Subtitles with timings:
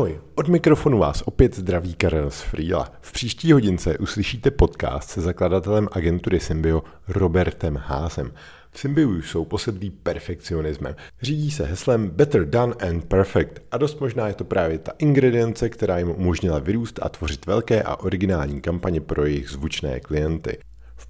[0.00, 2.92] Ahoj, od mikrofonu vás opět zdraví Karel z Frýla.
[3.00, 8.32] V příští hodince uslyšíte podcast se zakladatelem agentury Symbio Robertem Hásem.
[8.70, 10.96] V Symbiu jsou posedlí perfekcionismem.
[11.22, 15.68] Řídí se heslem Better Done and Perfect a dost možná je to právě ta ingredience,
[15.68, 20.58] která jim umožnila vyrůst a tvořit velké a originální kampaně pro jejich zvučné klienty.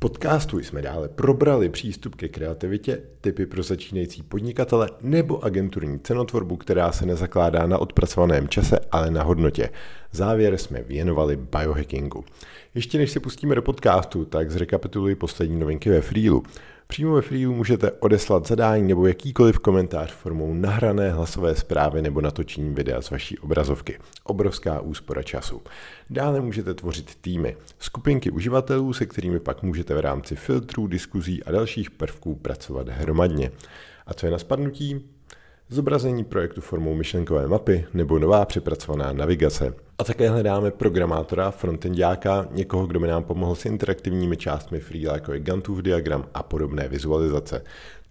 [0.03, 6.93] Podcastu jsme dále probrali přístup ke kreativitě, typy pro začínající podnikatele nebo agenturní cenotvorbu, která
[6.93, 9.71] se nezakládá na odpracovaném čase, ale na hodnotě.
[10.13, 12.25] Závěr jsme věnovali biohackingu.
[12.75, 16.43] Ještě než se pustíme do podcastu, tak zrekapituluji poslední novinky ve Freelu.
[16.91, 22.75] Přímo ve Freeu můžete odeslat zadání nebo jakýkoliv komentář formou nahrané hlasové zprávy nebo natočení
[22.75, 23.99] videa z vaší obrazovky.
[24.25, 25.63] Obrovská úspora času.
[26.11, 31.53] Dále můžete tvořit týmy, skupinky uživatelů, se kterými pak můžete v rámci filtrů, diskuzí a
[31.53, 33.51] dalších prvků pracovat hromadně.
[34.07, 35.11] A co je na spadnutí?
[35.69, 39.75] zobrazení projektu formou myšlenkové mapy nebo nová přepracovaná navigace.
[40.01, 45.33] A také hledáme programátora, frontendiáka, někoho, kdo by nám pomohl s interaktivními částmi Freela, jako
[45.33, 47.65] je Gantův diagram a podobné vizualizace.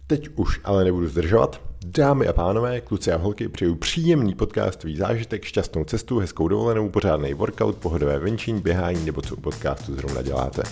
[0.06, 1.60] Teď už ale nebudu zdržovat.
[1.86, 7.34] Dámy a pánové, kluci a holky, přeju příjemný podcastový zážitek, šťastnou cestu, hezkou dovolenou, pořádný
[7.34, 10.62] workout, pohodové venčení, běhání nebo co u podcastu zrovna děláte.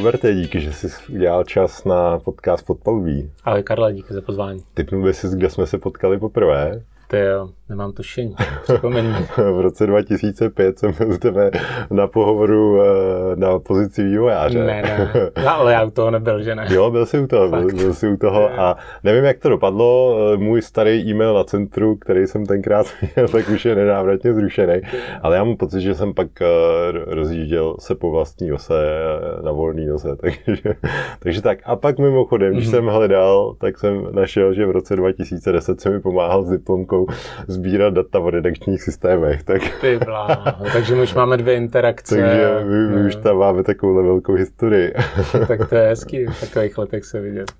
[0.00, 3.30] Roberte, díky, že jsi udělal čas na podcast Podpalubí.
[3.44, 4.60] Ahoj Karla, díky za pozvání.
[4.74, 6.82] Typnul bys si, kde jsme se potkali poprvé?
[7.08, 8.34] To jo, nemám tušení.
[8.62, 11.50] Připomeň v roce 2005 jsem byl tebe
[11.90, 12.86] na pohovoru eh,
[13.36, 14.58] na pozici vývojáře.
[14.58, 15.10] Ne, ne,
[15.44, 16.66] no, ale já u toho nebyl, že ne?
[16.70, 20.18] Jo, byl jsi u toho, byl, byl jsi u toho a nevím, jak to dopadlo.
[20.34, 24.80] Eh, můj starý e-mail na centru, který jsem tenkrát měl, tak už je nenávratně zrušený.
[25.22, 26.46] Ale já mám pocit, že jsem pak eh,
[26.92, 28.74] rozjížděl se po vlastní ose
[29.42, 30.08] na volný ose.
[30.20, 30.74] Takže,
[31.18, 31.58] takže tak.
[31.64, 32.70] A pak mimochodem, když mm-hmm.
[32.70, 37.14] jsem hledal, tak jsem našel, že v roce 2010 se mi pomáhal s diplomkou budou
[37.60, 39.42] sbírat data o redakčních systémech.
[39.42, 39.62] Tak...
[39.80, 40.00] Ty
[40.72, 42.16] takže my už máme dvě interakce.
[42.16, 44.94] takže my, my už tam máme takovou velkou historii.
[45.48, 47.52] tak to je hezký v takových letech se vidět.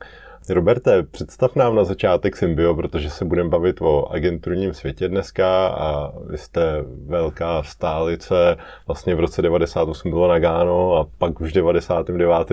[0.54, 6.12] Roberte, představ nám na začátek Symbio, protože se budeme bavit o agenturním světě dneska a
[6.26, 8.56] vy jste velká stálice,
[8.86, 12.50] vlastně v roce 98 bylo Nagano a pak už v 99.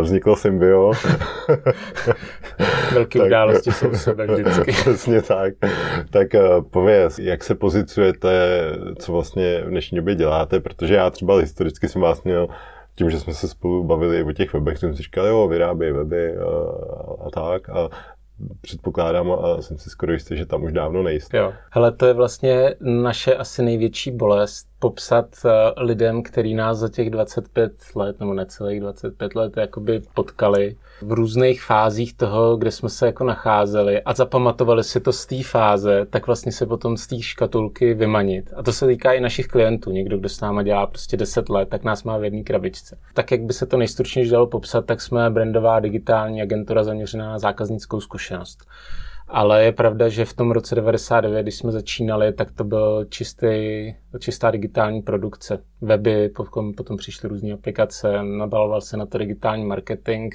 [0.00, 0.92] vzniklo Symbio.
[2.94, 4.72] Velké události jsou sebe vždycky.
[4.80, 5.54] Přesně tak.
[6.10, 8.30] Tak eh, pověz, jak se pozicujete,
[8.98, 12.48] co vlastně v dnešní době děláte, protože já třeba historicky jsem vás měl
[12.98, 16.36] tím, že jsme se spolu bavili o těch webech, jsem si říkal, jo, vyrábějí weby
[16.36, 16.50] a,
[17.26, 17.68] a tak.
[17.68, 17.88] A
[18.60, 21.38] předpokládám a jsem si skoro jistý, že tam už dávno nejste.
[21.38, 21.52] Jo.
[21.70, 27.10] Hele, to je vlastně naše asi největší bolest, popsat uh, lidem, který nás za těch
[27.10, 33.06] 25 let, nebo necelých 25 let, jakoby potkali v různých fázích toho, kde jsme se
[33.06, 37.22] jako nacházeli a zapamatovali si to z té fáze, tak vlastně se potom z té
[37.22, 38.52] škatulky vymanit.
[38.56, 39.90] A to se týká i našich klientů.
[39.90, 42.98] Někdo, kdo s náma dělá prostě 10 let, tak nás má v jedné krabičce.
[43.14, 47.38] Tak, jak by se to nejstručněji dalo popsat, tak jsme brandová digitální agentura zaměřená na
[47.38, 48.64] zákaznickou zkušenost.
[49.28, 53.48] Ale je pravda, že v tom roce 99, když jsme začínali, tak to byl čistý,
[54.18, 55.62] čistá digitální produkce.
[55.80, 60.34] Weby, potom, potom přišly různé aplikace, nabaloval se na to digitální marketing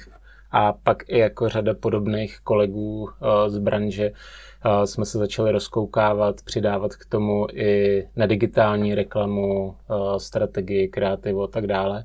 [0.50, 3.08] a pak i jako řada podobných kolegů uh,
[3.46, 10.16] z branže uh, jsme se začali rozkoukávat, přidávat k tomu i na digitální reklamu, uh,
[10.16, 12.04] strategii, kreativu a tak dále.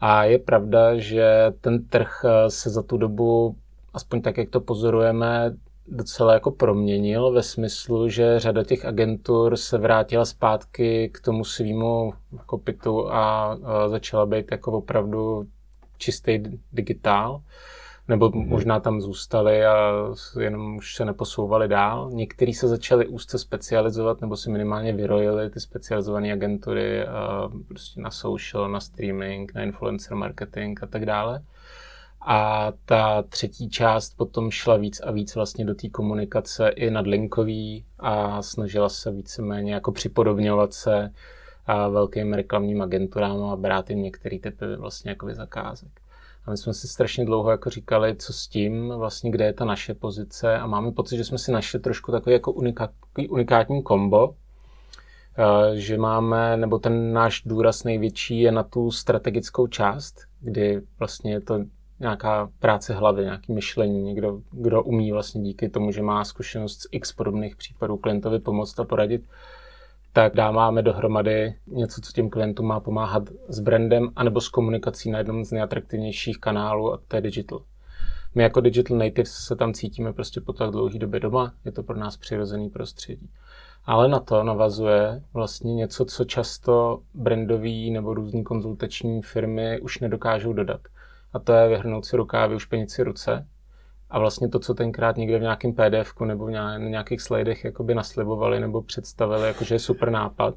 [0.00, 3.56] A je pravda, že ten trh se za tu dobu,
[3.94, 5.54] aspoň tak, jak to pozorujeme,
[5.88, 12.12] docela jako proměnil ve smyslu, že řada těch agentur se vrátila zpátky k tomu svýmu
[12.32, 13.56] jako pitu a,
[13.88, 15.46] začala být jako opravdu
[15.98, 16.42] čistý
[16.72, 17.40] digitál
[18.08, 18.48] nebo mm-hmm.
[18.48, 19.92] možná tam zůstali a
[20.40, 22.10] jenom už se neposouvali dál.
[22.12, 27.06] Někteří se začali úzce specializovat nebo si minimálně vyrojili ty specializované agentury
[27.68, 31.42] prostě na social, na streaming, na influencer marketing a tak dále.
[32.26, 37.84] A ta třetí část potom šla víc a víc vlastně do té komunikace i nadlinkový
[37.98, 41.10] a snažila se víceméně jako připodobňovat se
[41.66, 46.00] a velkým reklamním agenturám a brát jim některé typy vlastně jako zakázek.
[46.46, 49.64] A my jsme si strašně dlouho jako říkali, co s tím, vlastně kde je ta
[49.64, 52.88] naše pozice a máme pocit, že jsme si našli trošku takový jako unika,
[53.28, 54.34] unikátní kombo,
[55.74, 61.40] že máme, nebo ten náš důraz největší je na tu strategickou část, kdy vlastně je
[61.40, 61.64] to
[62.00, 66.86] nějaká práce hlavy, nějaký myšlení, někdo, kdo umí vlastně díky tomu, že má zkušenost z
[66.90, 69.22] x podobných případů klientovi pomoct a poradit,
[70.12, 75.18] tak dáváme dohromady něco, co těm klientům má pomáhat s brandem anebo s komunikací na
[75.18, 77.60] jednom z nejatraktivnějších kanálů, a to je digital.
[78.34, 81.82] My jako digital natives se tam cítíme prostě po tak dlouhé době doma, je to
[81.82, 83.30] pro nás přirozený prostředí.
[83.84, 90.52] Ale na to navazuje vlastně něco, co často brandové nebo různé konzultační firmy už nedokážou
[90.52, 90.80] dodat.
[91.34, 93.46] A to je vyhrnout si rukávy, ušpenit si ruce.
[94.10, 98.60] A vlastně to, co tenkrát někde v nějakém pdf nebo v nějakých slidech jakoby naslibovali
[98.60, 100.54] nebo představili, jako že je super nápad,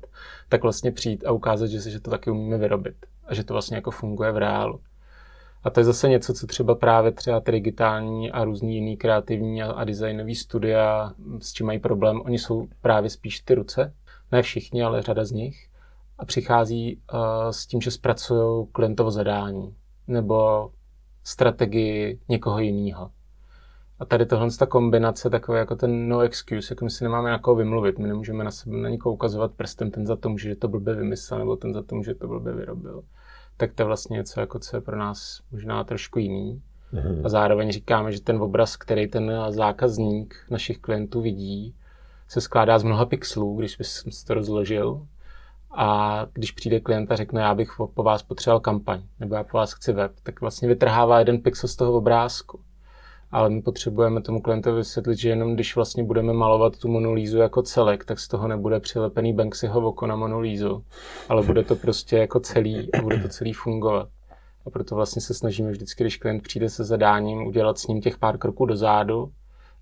[0.49, 2.95] tak vlastně přijít a ukázat, že, že to taky umíme vyrobit
[3.25, 4.79] a že to vlastně jako funguje v reálu.
[5.63, 9.63] A to je zase něco, co třeba právě třeba ty digitální a různý jiný kreativní
[9.63, 13.93] a, a designový studia, s čím mají problém, oni jsou právě spíš ty ruce,
[14.31, 15.69] ne všichni, ale řada z nich,
[16.17, 17.19] a přichází uh,
[17.49, 19.75] s tím, že zpracují klientovo zadání
[20.07, 20.69] nebo
[21.23, 23.11] strategii někoho jiného.
[23.99, 27.39] A tady tohle ta kombinace, takové jako ten no excuse, jako my si nemáme na
[27.39, 30.55] koho vymluvit, my nemůžeme na sebe na někoho ukazovat prstem, ten za to může, že
[30.55, 33.03] to blbě vymyslel, nebo ten za to může, že to blbě vyrobil.
[33.57, 36.61] Tak to je vlastně něco, jako co je pro nás možná trošku jiný.
[36.93, 37.21] Mm-hmm.
[37.25, 41.75] A zároveň říkáme, že ten obraz, který ten zákazník našich klientů vidí,
[42.27, 43.77] se skládá z mnoha pixelů, když
[44.09, 45.07] si to rozložil.
[45.79, 49.57] A když přijde klient a řekne, já bych po vás potřeboval kampaň, nebo já po
[49.57, 52.59] vás chci web, tak vlastně vytrhává jeden pixel z toho obrázku
[53.31, 57.61] ale my potřebujeme tomu klientovi vysvětlit, že jenom když vlastně budeme malovat tu monolízu jako
[57.61, 60.83] celek, tak z toho nebude přilepený Banksyho oko na monolízu,
[61.29, 64.09] ale bude to prostě jako celý a bude to celý fungovat.
[64.65, 68.17] A proto vlastně se snažíme vždycky, když klient přijde se zadáním, udělat s ním těch
[68.17, 69.31] pár kroků dozadu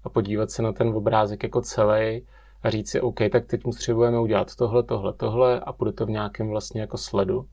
[0.04, 2.22] a podívat se na ten obrázek jako celý
[2.66, 6.10] a říct si, OK, tak teď potřebujeme udělat tohle, tohle, tohle a bude to v
[6.10, 7.48] nějakém vlastně jako sledu.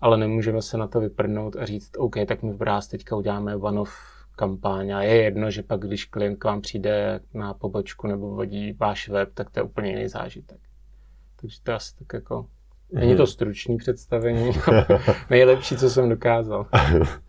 [0.00, 3.56] Ale nemůžeme se na to vyprdnout a říct, OK, tak my v Brás teďka uděláme
[3.56, 3.92] one-off
[4.36, 8.72] kampaň a je jedno, že pak, když klient k vám přijde na pobočku nebo vodí
[8.72, 10.60] váš web, tak to je úplně jiný zážitek.
[11.40, 12.46] Takže to je asi tak jako
[12.92, 13.26] Není to mhm.
[13.26, 14.52] stručný představení,
[15.30, 16.66] nejlepší, co jsem dokázal.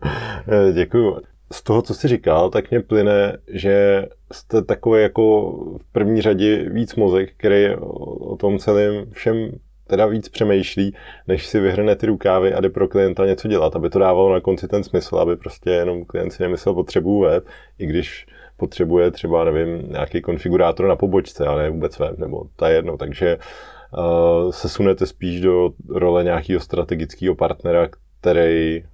[0.74, 1.20] Děkuju.
[1.52, 6.70] Z toho, co jsi říkal, tak mě plyne, že jste takový jako v první řadě
[6.70, 7.74] víc mozek, který
[8.20, 9.50] o tom celém všem
[9.86, 10.94] teda víc přemýšlí,
[11.28, 14.40] než si vyhrne ty rukávy a jde pro klienta něco dělat, aby to dávalo na
[14.40, 17.44] konci ten smysl, aby prostě jenom klient si nemyslel, potřebuju web,
[17.78, 18.26] i když
[18.56, 22.96] potřebuje třeba, nevím, nějaký konfigurátor na pobočce, ale ne vůbec web, nebo ta jedno.
[22.96, 23.38] Takže
[23.98, 27.88] uh, se sunete spíš do role nějakého strategického partnera,
[28.20, 28.84] který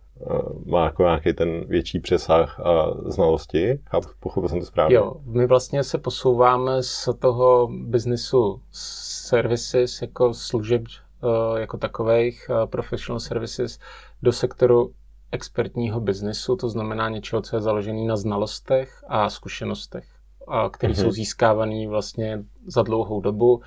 [0.66, 3.80] má jako nějaký ten větší přesah a znalosti.
[3.84, 4.96] Chápu, pochopil jsem to správně.
[4.96, 10.82] Jo, my vlastně se posouváme z toho biznisu services jako služeb
[11.22, 13.78] uh, jako takových uh, professional services
[14.22, 14.92] do sektoru
[15.32, 20.04] expertního biznesu, to znamená něčeho, co je založený na znalostech a zkušenostech,
[20.48, 21.02] a které mm-hmm.
[21.02, 23.60] jsou získávané vlastně za dlouhou dobu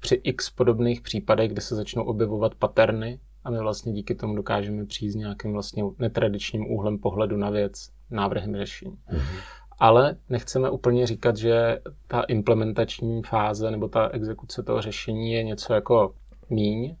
[0.00, 4.86] při x podobných případech, kde se začnou objevovat paterny a my vlastně díky tomu dokážeme
[4.86, 8.96] přijít s nějakým vlastně netradičním úhlem pohledu na věc, návrhem řešení.
[9.12, 9.40] Mm-hmm
[9.78, 15.74] ale nechceme úplně říkat, že ta implementační fáze nebo ta exekuce toho řešení je něco
[15.74, 16.14] jako
[16.50, 16.96] míň,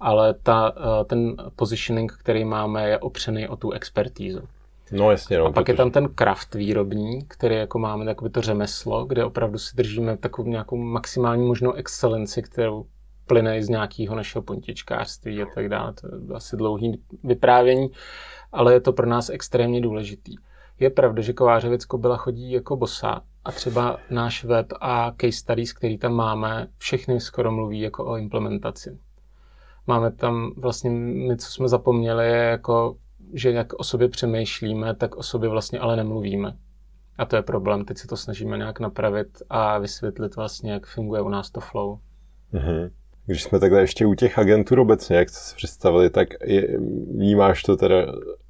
[0.00, 4.40] ale ta, eh, ten positioning, který máme, je opřený o tu expertízu.
[4.92, 5.38] No jasně.
[5.38, 5.72] No, a pak protože...
[5.72, 10.16] je tam ten craft výrobní, který jako máme takové to řemeslo, kde opravdu si držíme
[10.16, 12.86] takovou nějakou maximální možnou excelenci, kterou
[13.32, 15.92] plyne z nějakého našeho pontičkářství a tak dále.
[15.92, 17.90] To je asi dlouhý vyprávění,
[18.52, 20.36] ale je to pro nás extrémně důležitý.
[20.80, 25.72] Je pravda, že Kovářovic byla chodí jako bosa a třeba náš web a case studies,
[25.72, 28.98] který tam máme, všechny skoro mluví jako o implementaci.
[29.86, 32.96] Máme tam vlastně, my co jsme zapomněli, je jako,
[33.34, 36.56] že jak o sobě přemýšlíme, tak o sobě vlastně ale nemluvíme.
[37.18, 37.84] A to je problém.
[37.84, 41.98] Teď se to snažíme nějak napravit a vysvětlit vlastně, jak funguje u nás to flow.
[42.52, 42.90] Mm-hmm.
[43.26, 46.78] Když jsme takhle ještě u těch agentur obecně, jak jste si představili, tak je,
[47.14, 47.96] vnímáš to teda,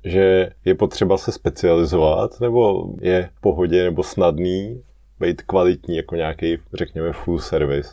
[0.05, 4.83] že je potřeba se specializovat, nebo je v pohodě nebo snadný
[5.21, 7.91] být kvalitní jako nějaký, řekněme, full service?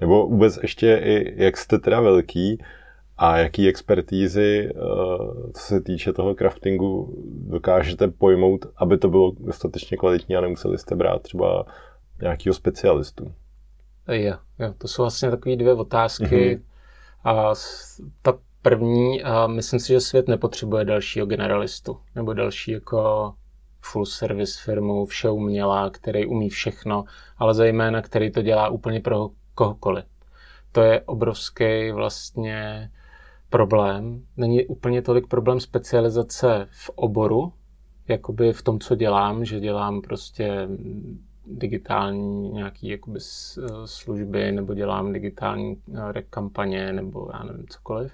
[0.00, 2.58] Nebo vůbec ještě i, jak jste teda velký
[3.18, 4.72] a jaký expertízy, eh,
[5.52, 7.14] co se týče toho craftingu,
[7.48, 11.66] dokážete pojmout, aby to bylo dostatečně kvalitní a nemuseli jste brát třeba
[12.22, 13.32] nějakého specialistu?
[14.08, 16.56] Jo, jo, to jsou vlastně takové dvě otázky.
[16.56, 16.62] Mm-hmm.
[17.24, 17.54] A
[18.22, 23.34] ta první, a myslím si, že svět nepotřebuje dalšího generalistu nebo další jako
[23.80, 27.04] full service firmu, vše umělá, který umí všechno,
[27.38, 30.04] ale zejména, který to dělá úplně pro kohokoliv.
[30.72, 32.90] To je obrovský vlastně
[33.50, 34.22] problém.
[34.36, 37.52] Není úplně tolik problém specializace v oboru,
[38.08, 40.68] jakoby v tom, co dělám, že dělám prostě
[41.46, 43.20] digitální nějaký jakoby
[43.84, 45.76] služby nebo dělám digitální
[46.30, 48.12] kampaně nebo já nevím cokoliv.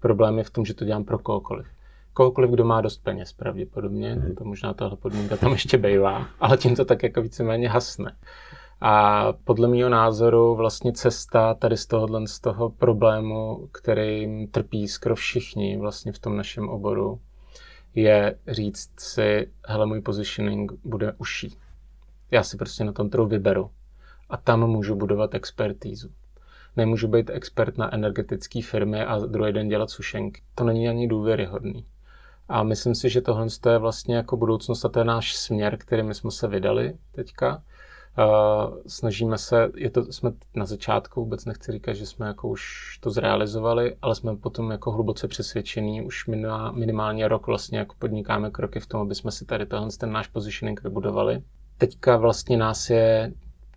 [0.00, 1.66] Problém je v tom, že to dělám pro kohokoliv
[2.14, 4.34] kohokoliv, kdo má dost peněz pravděpodobně, mm.
[4.34, 8.16] to možná tahle podmínka tam ještě bývá, ale tím to tak jako víceméně hasne.
[8.80, 15.14] A podle mého názoru vlastně cesta tady z tohohle z toho problému, kterým trpí skoro
[15.14, 17.20] všichni vlastně v tom našem oboru,
[17.94, 21.58] je říct si, hele, můj positioning bude uší.
[22.30, 23.70] Já si prostě na tom trhu vyberu.
[24.30, 26.08] A tam můžu budovat expertízu.
[26.76, 30.42] Nemůžu být expert na energetické firmy a druhý den dělat sušenky.
[30.54, 31.86] To není ani důvěryhodný.
[32.48, 36.14] A myslím si, že tohle je vlastně jako budoucnost a to je náš směr, kterým
[36.14, 37.62] jsme se vydali teďka.
[38.18, 42.98] Uh, snažíme se, je to, jsme na začátku, vůbec nechci říkat, že jsme jako už
[43.00, 46.26] to zrealizovali, ale jsme potom jako hluboce přesvědčení, už
[46.72, 50.26] minimálně rok vlastně jako podnikáme kroky v tom, aby jsme si tady tenhle ten náš
[50.26, 51.42] positioning vybudovali.
[51.78, 53.32] Teďka vlastně nás je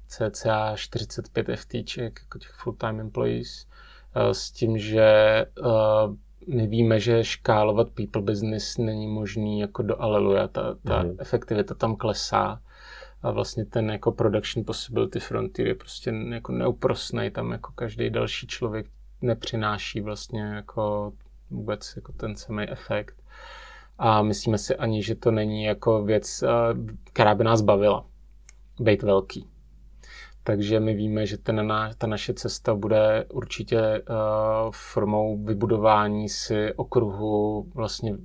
[0.08, 3.68] cca 45 FTček, jako těch full-time employees,
[4.16, 6.16] uh, s tím, že uh,
[6.48, 11.16] my víme, že škálovat people business není možný jako do aleluja, ta, ta mm.
[11.20, 12.62] efektivita tam klesá
[13.22, 18.48] a vlastně ten jako production possibility frontier je prostě jako neuprosný, tam jako každý další
[18.48, 18.88] člověk
[19.22, 21.14] nepřináší vlastně jako
[21.50, 23.16] vůbec jako ten samý efekt.
[23.98, 26.48] A myslíme si ani, že to není jako věc, eh,
[27.04, 28.06] která by nás bavila.
[28.80, 29.48] Být velký.
[30.48, 34.16] Takže my víme, že ten, ta naše cesta bude určitě uh,
[34.72, 38.18] formou vybudování si okruhu vlastně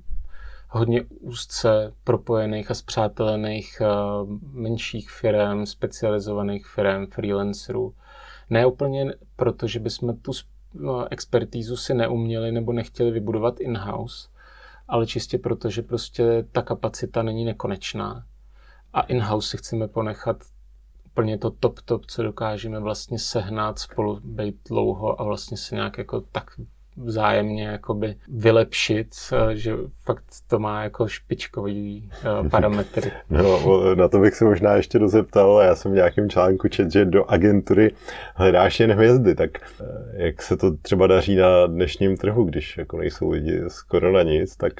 [0.69, 7.93] hodně úzce propojených a zpřátelených uh, menších firm, specializovaných firm, freelancerů.
[8.49, 10.31] Ne úplně proto, že bychom tu
[11.09, 14.29] expertízu si neuměli nebo nechtěli vybudovat in-house,
[14.87, 18.25] ale čistě proto, že prostě ta kapacita není nekonečná.
[18.93, 20.37] A in-house si chceme ponechat
[21.05, 25.97] úplně to top top, co dokážeme vlastně sehnat, spolu být dlouho a vlastně se nějak
[25.97, 26.59] jako tak
[26.97, 29.73] vzájemně jakoby vylepšit, eh, že
[30.03, 32.09] fakt to má jako špičkový
[32.41, 33.11] uh, parametry.
[33.29, 37.05] No, na to bych se možná ještě dozeptal, já jsem v nějakém článku čet, že
[37.05, 37.91] do agentury
[38.35, 42.97] hledáš jen hvězdy, tak eh, jak se to třeba daří na dnešním trhu, když jako
[42.97, 44.73] nejsou lidi skoro na nic, tak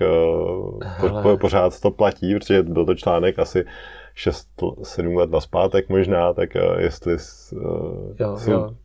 [1.21, 3.65] po, pořád to platí, protože byl to článek asi
[4.15, 7.13] 6-7 let naspátek možná, tak eh, jestli...
[8.19, 8.51] Jo, jsou...
[8.51, 8.75] jo.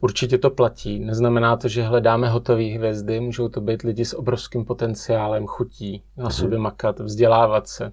[0.00, 0.98] Určitě to platí.
[0.98, 6.24] Neznamená to, že hledáme hotové hvězdy, můžou to být lidi s obrovským potenciálem, chutí na
[6.24, 6.32] mhm.
[6.32, 7.92] sobě makat, vzdělávat se.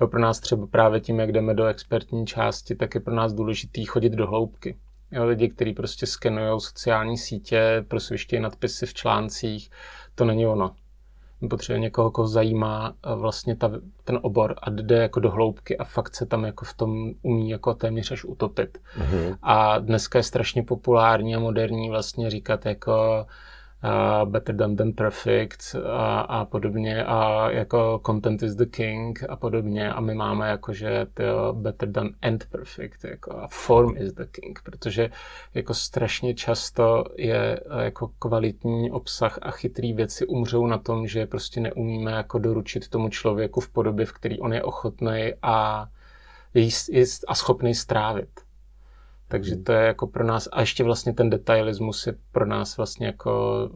[0.00, 3.32] Jo, pro nás třeba právě tím, jak jdeme do expertní části, tak je pro nás
[3.32, 4.76] důležitý chodit do hloubky.
[5.12, 9.70] Jo, lidi, kteří prostě skenují sociální sítě, prosvištějí nadpisy v článcích,
[10.14, 10.74] to není ono
[11.50, 13.70] potřebuje někoho, koho zajímá eh, vlastně ta,
[14.04, 17.50] ten obor a jde jako do hloubky a fakt se tam jako v tom umí
[17.50, 18.78] jako téměř až utopit.
[18.98, 19.36] Mm-hmm.
[19.42, 23.26] A dneska je strašně populární a moderní vlastně říkat jako
[23.84, 29.36] uh, better than than perfect a, a podobně a jako content is the king a
[29.36, 34.12] podobně a my máme jako, že to better than end perfect jako a form is
[34.12, 35.10] the king, protože
[35.54, 41.60] jako strašně často je jako kvalitní obsah a chytrý věci umřou na tom, že prostě
[41.60, 45.86] neumíme jako doručit tomu člověku v podobě, v který on je ochotný a
[46.54, 48.47] jíst, jíst a schopný strávit.
[49.28, 53.06] Takže to je jako pro nás, a ještě vlastně ten detailismus je pro nás vlastně
[53.06, 53.70] jako,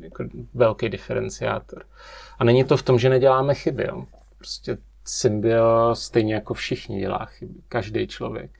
[0.00, 1.84] jako velký diferenciátor.
[2.38, 4.04] A není to v tom, že neděláme chyby, jo.
[4.38, 8.50] Prostě Symbio stejně jako všichni dělá chyby, každý člověk.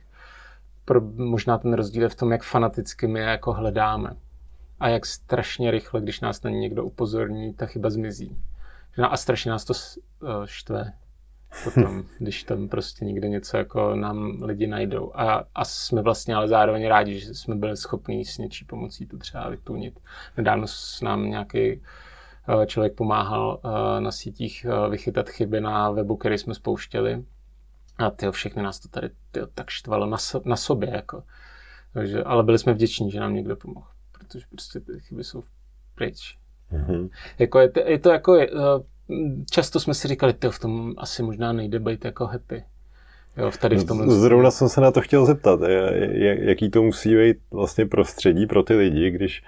[0.85, 4.15] Pro, možná ten rozdíl je v tom, jak fanaticky my je jako hledáme.
[4.79, 8.37] A jak strašně rychle, když nás na někdo upozorní, ta chyba zmizí.
[9.09, 10.93] A strašně nás to eh, štve
[11.63, 15.11] potom, když tam prostě někde něco jako nám lidi najdou.
[15.15, 19.17] A, a jsme vlastně ale zároveň rádi, že jsme byli schopni s něčí pomocí to
[19.17, 19.99] třeba vytunit.
[20.37, 26.17] Nedávno s nám nějaký eh, člověk pomáhal eh, na sítích eh, vychytat chyby na webu,
[26.17, 27.23] který jsme spouštěli.
[27.97, 30.89] A ty všechny nás to tady tyjo, tak štvalo na, so, na sobě.
[30.89, 31.23] Jako.
[31.93, 35.43] Takže, ale byli jsme vděční, že nám někdo pomohl, protože prostě ty chyby jsou
[35.95, 36.37] pryč.
[36.71, 37.09] Mm-hmm.
[37.39, 38.37] Jako je, to, je to jako
[39.51, 42.63] často jsme si říkali, to v tom asi možná nejde být jako happy.
[43.37, 45.59] Jo, tady v tomhle Zrovna jsem se na to chtěl zeptat,
[46.39, 49.43] jaký to musí být vlastně prostředí pro ty lidi, když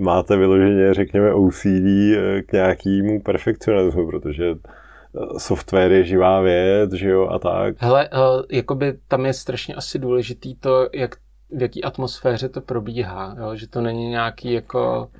[0.00, 7.08] máte vyloženě, řekněme, OCD eh, k nějakému perfekcionismu, protože eh, software je živá věc, že
[7.08, 7.74] jo, a tak.
[7.78, 11.14] Hele, uh, jakoby tam je strašně asi důležitý to, jak,
[11.50, 13.56] v jaký atmosféře to probíhá, jo?
[13.56, 15.10] že to není nějaký jako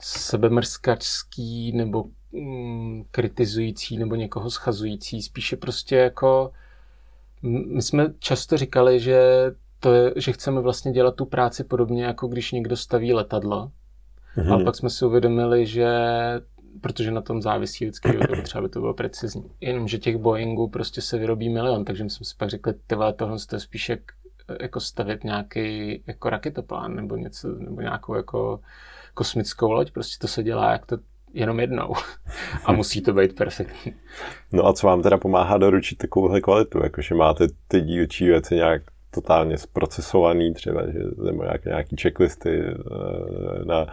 [0.00, 6.52] sebemrskačský nebo mm, kritizující nebo někoho schazující, spíše prostě jako
[7.42, 9.20] My jsme často říkali, že,
[9.80, 13.70] to je, že chceme vlastně dělat tu práci podobně, jako když někdo staví letadlo.
[14.36, 14.52] Mm-hmm.
[14.52, 15.88] Ale pak jsme si uvědomili, že
[16.80, 19.50] protože na tom závisí vždycky, že třeba by to bylo precizní.
[19.60, 23.60] Jenomže těch Boeingů prostě se vyrobí milion, takže jsme si pak řekli, tyhle, tohle je
[23.60, 24.00] spíš jak,
[24.60, 28.60] jako stavět nějaký jako raketoplán nebo něco, nebo nějakou jako
[29.14, 30.98] kosmickou loď, prostě to se dělá jak to
[31.36, 31.94] jenom jednou
[32.64, 33.94] a musí to být perfektní.
[34.52, 38.82] No a co vám teda pomáhá doručit takovouhle kvalitu, jakože máte ty dílčí věci nějak
[39.10, 43.86] totálně zprocesovaný třeba, že, nebo nějaké, nějaký checklisty eh, na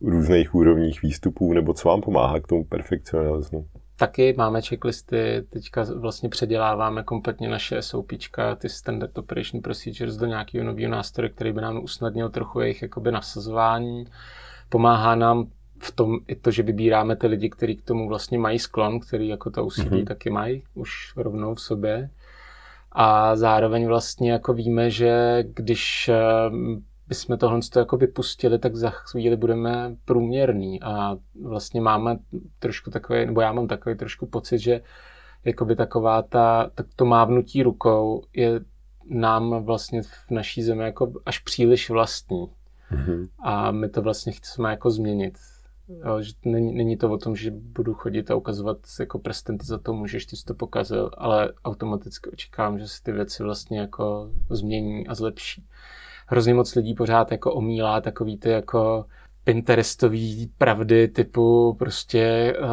[0.00, 3.66] různých úrovních výstupů, nebo co vám pomáhá k tomu perfekcionalismu?
[3.96, 8.06] Taky máme checklisty, teďka vlastně předěláváme kompletně naše SOP,
[8.58, 13.12] ty Standard Operation Procedures do nějakého nového nástroje, který by nám usnadnil trochu jejich jakoby
[13.12, 14.04] nasazování.
[14.68, 15.46] Pomáhá nám
[15.80, 19.28] v tom i to, že vybíráme ty lidi, kteří k tomu vlastně mají sklon, který
[19.28, 20.04] jako to UCD mm-hmm.
[20.04, 22.10] taky mají už rovnou v sobě.
[22.92, 26.16] A zároveň vlastně jako víme, že když eh,
[27.08, 32.18] bychom tohle jako vypustili, tak za chvíli budeme průměrný a vlastně máme
[32.58, 34.80] trošku takový, nebo já mám takový trošku pocit, že
[35.44, 38.60] jakoby taková ta, tak to mávnutí rukou je
[39.10, 42.46] nám vlastně v naší zemi jako až příliš vlastní.
[42.92, 43.28] Mm-hmm.
[43.38, 45.38] A my to vlastně chceme jako změnit.
[46.06, 49.66] Jo, že není, není to o tom, že budu chodit a ukazovat jako prstem, ty
[49.66, 53.80] za to můžeš, ty jsi to pokazil, ale automaticky očekávám, že se ty věci vlastně
[53.80, 55.66] jako změní a zlepší.
[56.26, 59.04] Hrozně moc lidí pořád jako omílá takový ty jako
[59.44, 62.68] Pinterestový pravdy typu prostě uh,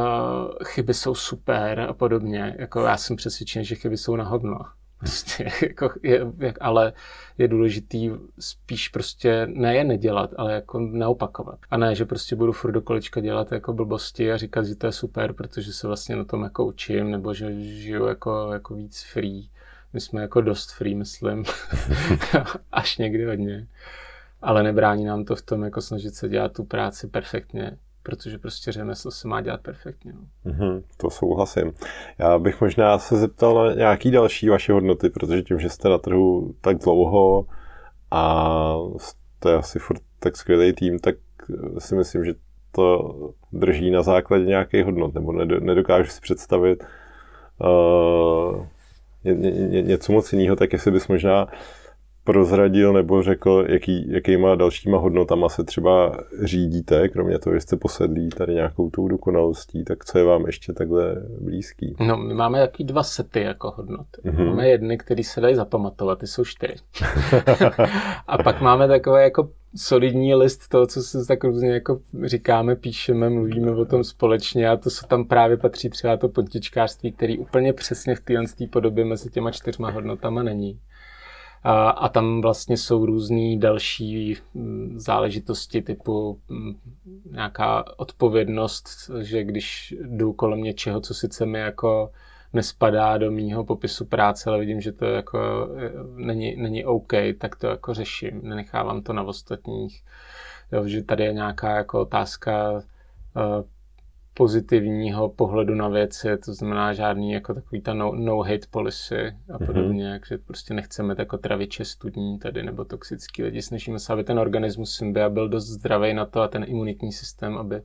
[0.65, 2.55] chyby jsou super a podobně.
[2.59, 4.57] Jako já jsem přesvědčen, že chyby jsou na hovno.
[4.99, 6.93] Prostě, jako je, jak, ale
[7.37, 11.59] je důležitý spíš prostě ne je nedělat, ale jako neopakovat.
[11.69, 14.85] A ne, že prostě budu furt do kolečka dělat jako blbosti a říkat, že to
[14.85, 19.03] je super, protože se vlastně na tom jako učím, nebo že žiju jako, jako víc
[19.03, 19.49] free.
[19.93, 21.43] My jsme jako dost free, myslím.
[22.71, 23.67] Až někdy hodně.
[24.41, 28.71] Ale nebrání nám to v tom jako snažit se dělat tu práci perfektně protože prostě
[28.71, 30.13] řemeslo se má dělat perfektně.
[30.13, 30.51] No.
[30.51, 31.73] Mm-hmm, to souhlasím.
[32.17, 35.97] Já bych možná se zeptal na nějaký další vaše hodnoty, protože tím, že jste na
[35.97, 37.45] trhu tak dlouho
[38.11, 41.15] a jste asi furt tak skvělý tým, tak
[41.79, 42.33] si myslím, že
[42.71, 43.15] to
[43.53, 46.83] drží na základě nějakých hodnot, nebo nedokážu si představit
[47.59, 48.65] uh,
[49.23, 51.47] ně, ně, něco moc jiného, tak jestli bys možná
[52.27, 58.29] prozradil nebo řekl, jaký, jakýma dalšíma hodnotama se třeba řídíte, kromě toho, že jste posedlí
[58.29, 61.95] tady nějakou tou dokonalostí, tak co je vám ještě takhle blízký?
[61.99, 64.07] No, my máme jaký dva sety jako hodnot.
[64.25, 64.45] Mm-hmm.
[64.45, 66.75] Máme jedny, které se dají zapamatovat, ty jsou čtyři.
[68.27, 73.29] a pak máme takové jako solidní list toho, co se tak různě jako říkáme, píšeme,
[73.29, 77.73] mluvíme o tom společně a to se tam právě patří třeba to pontičkářství, který úplně
[77.73, 80.79] přesně v téhle podobě mezi těma čtyřma hodnotama není.
[81.67, 86.73] A, a tam vlastně jsou různé další mm, záležitosti typu mm,
[87.31, 92.11] nějaká odpovědnost, že když jdu kolem něčeho, co sice mi jako
[92.53, 95.39] nespadá do mýho popisu práce, ale vidím, že to jako
[95.77, 100.03] e, není, není OK, tak to jako řeším, nenechávám to na ostatních.
[100.71, 102.81] Jo, že tady je nějaká jako otázka e,
[104.37, 109.57] pozitivního pohledu na věci, to znamená žádný jako takový ta no, no hate policy a
[109.57, 109.65] mhm.
[109.65, 110.11] podobně, mm-hmm.
[110.11, 114.95] takže prostě nechceme jako traviče studní tady nebo toxický lidi, snažíme se, aby ten organismus
[114.95, 117.81] symbia byl dost zdravý na to a ten imunitní systém, aby,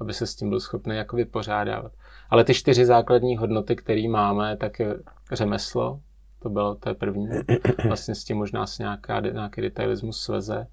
[0.00, 1.92] aby se s tím byl schopný jako vypořádávat.
[2.30, 4.96] Ale ty čtyři základní hodnoty, které máme, tak je
[5.32, 6.00] řemeslo,
[6.42, 7.28] to bylo, to je první,
[7.86, 10.66] vlastně s tím možná se nějaká, nějaký detailismus sveze,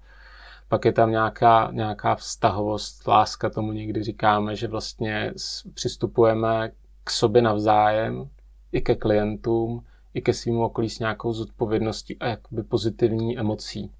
[0.72, 5.32] pak je tam nějaká, nějaká vztahovost, láska, tomu někdy říkáme, že vlastně
[5.74, 6.72] přistupujeme
[7.04, 8.28] k sobě navzájem,
[8.72, 13.90] i ke klientům, i ke svým okolí s nějakou zodpovědností a jakoby pozitivní emocí.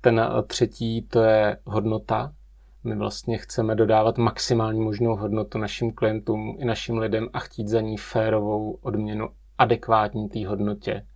[0.00, 2.32] Ten eh, třetí, to je hodnota.
[2.84, 7.80] My vlastně chceme dodávat maximální možnou hodnotu našim klientům i našim lidem a chtít za
[7.80, 11.06] ní férovou odměnu adekvátní té hodnotě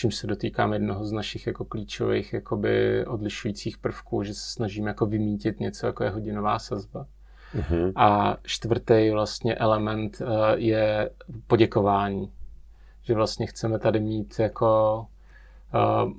[0.00, 5.06] čím se dotýkáme jednoho z našich jako klíčových jakoby odlišujících prvků, že se snažíme jako
[5.06, 7.06] vymítit něco, jako je hodinová sazba.
[7.56, 7.92] Mm-hmm.
[7.96, 11.10] A čtvrtý vlastně element uh, je
[11.46, 12.32] poděkování.
[13.02, 15.06] Že vlastně chceme tady mít jako
[15.74, 16.12] uh,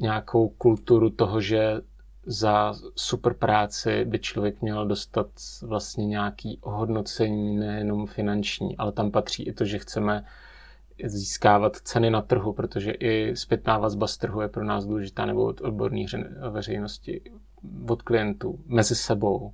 [0.00, 1.80] nějakou kulturu toho, že
[2.26, 5.26] za super práci by člověk měl dostat
[5.62, 10.24] vlastně nějaký ohodnocení, nejenom finanční, ale tam patří i to, že chceme
[11.04, 15.44] získávat ceny na trhu, protože i zpětná vazba z trhu je pro nás důležitá, nebo
[15.44, 16.04] od odborné
[16.50, 17.20] veřejnosti,
[17.88, 19.52] od klientů, mezi sebou.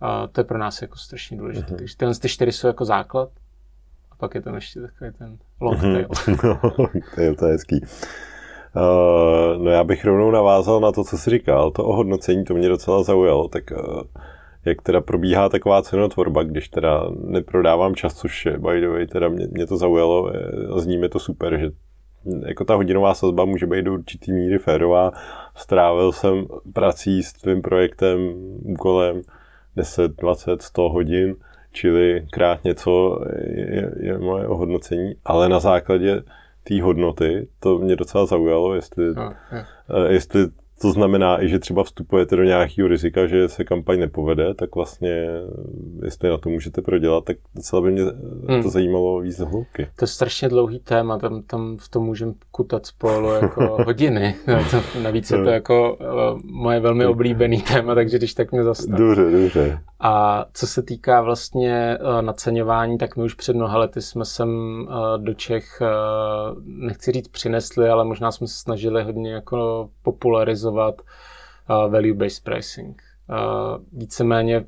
[0.00, 1.74] A to je pro nás jako strašně důležité.
[1.74, 1.78] Mm-hmm.
[1.78, 3.28] Takže tyhle ty čtyři jsou jako základ
[4.12, 6.08] a pak je tam ještě takový ten long tail.
[7.16, 7.80] tail, to je hezký.
[8.76, 12.68] Uh, no já bych rovnou navázal na to, co jsi říkal, to ohodnocení, to mě
[12.68, 14.02] docela zaujalo, tak uh,
[14.68, 19.28] jak teda probíhá taková cenotvorba, když teda neprodávám čas, což je, by the way, teda
[19.28, 20.32] mě, mě to zaujalo,
[20.76, 21.70] zní mi to super, že
[22.46, 25.12] jako ta hodinová sazba může být do určitý míry férová.
[25.54, 29.22] Strávil jsem prací s tvým projektem, úkolem
[29.76, 31.36] 10, 20, 100 hodin,
[31.72, 33.20] čili krát něco
[33.54, 36.22] je, je moje ohodnocení, ale na základě
[36.68, 39.32] té hodnoty, to mě docela zaujalo, jestli, no,
[40.08, 40.46] jestli
[40.80, 45.26] to znamená i, že třeba vstupujete do nějakého rizika, že se kampaň nepovede, tak vlastně,
[46.04, 48.02] jestli na to můžete prodělat, tak docela by mě
[48.48, 48.62] hmm.
[48.62, 49.88] to zajímalo víc hloubky.
[49.96, 54.34] To je strašně dlouhý téma, tam, tam v tom můžeme kutat spolu jako hodiny.
[55.02, 58.98] Navíc je to jako uh, moje velmi oblíbený téma, takže když tak mě zastav.
[58.98, 59.80] Dobře, dobře.
[60.00, 64.48] A co se týká vlastně uh, naceňování, tak my už před mnoha lety jsme sem
[64.88, 65.82] uh, do Čech,
[66.64, 71.02] nechci říct přinesli, ale možná jsme se snažili hodně jako popularizovat
[71.68, 73.02] value-based pricing.
[73.92, 74.64] Víceméně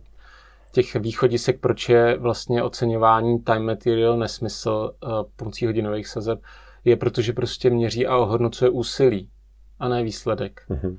[0.73, 6.41] těch východisek, proč je vlastně oceňování time material nesmysl uh, pomocí hodinových sazeb,
[6.85, 9.31] je protože prostě měří a ohodnocuje úsilí
[9.79, 10.63] a ne výsledek.
[10.71, 10.99] Mm-hmm.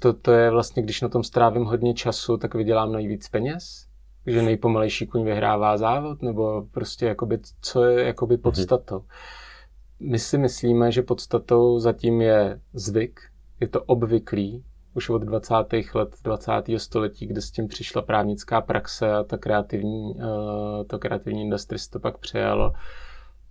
[0.00, 3.86] To, to je vlastně, když na tom strávím hodně času, tak vydělám nejvíc peněz,
[4.26, 8.42] že nejpomalejší kuň vyhrává závod, nebo prostě jakoby, co je jakoby mhm.
[8.42, 9.04] podstatou.
[10.00, 13.20] My si myslíme, že podstatou zatím je zvyk,
[13.60, 14.64] je to obvyklý,
[14.94, 15.54] už od 20.
[15.94, 16.52] let 20.
[16.76, 20.22] století, kde s tím přišla právnická praxe a ta kreativní, uh,
[20.86, 22.72] to kreativní industry to pak přejalo.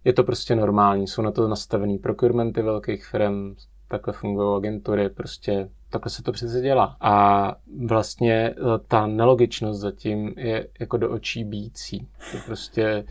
[0.04, 3.56] Je to prostě normální, jsou na to nastavený procurementy velkých firm,
[3.88, 6.98] takhle fungují agentury, prostě takhle se to přece dělá.
[7.02, 8.56] A vlastně eh,
[8.88, 12.08] ta nelogičnost zatím je jako do očí bící.
[12.32, 13.06] To prostě eh,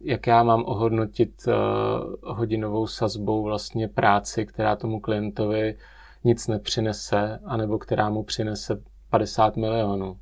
[0.00, 1.52] jak já mám ohodnotit eh,
[2.22, 5.78] hodinovou sazbou vlastně práci, která tomu klientovi
[6.24, 10.16] nic nepřinese, anebo která mu přinese 50 milionů.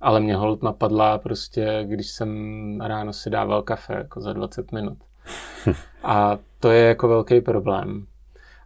[0.00, 4.98] Ale mě hold napadla prostě, když jsem ráno si dával kafe jako za 20 minut.
[6.02, 8.06] A to je jako velký problém.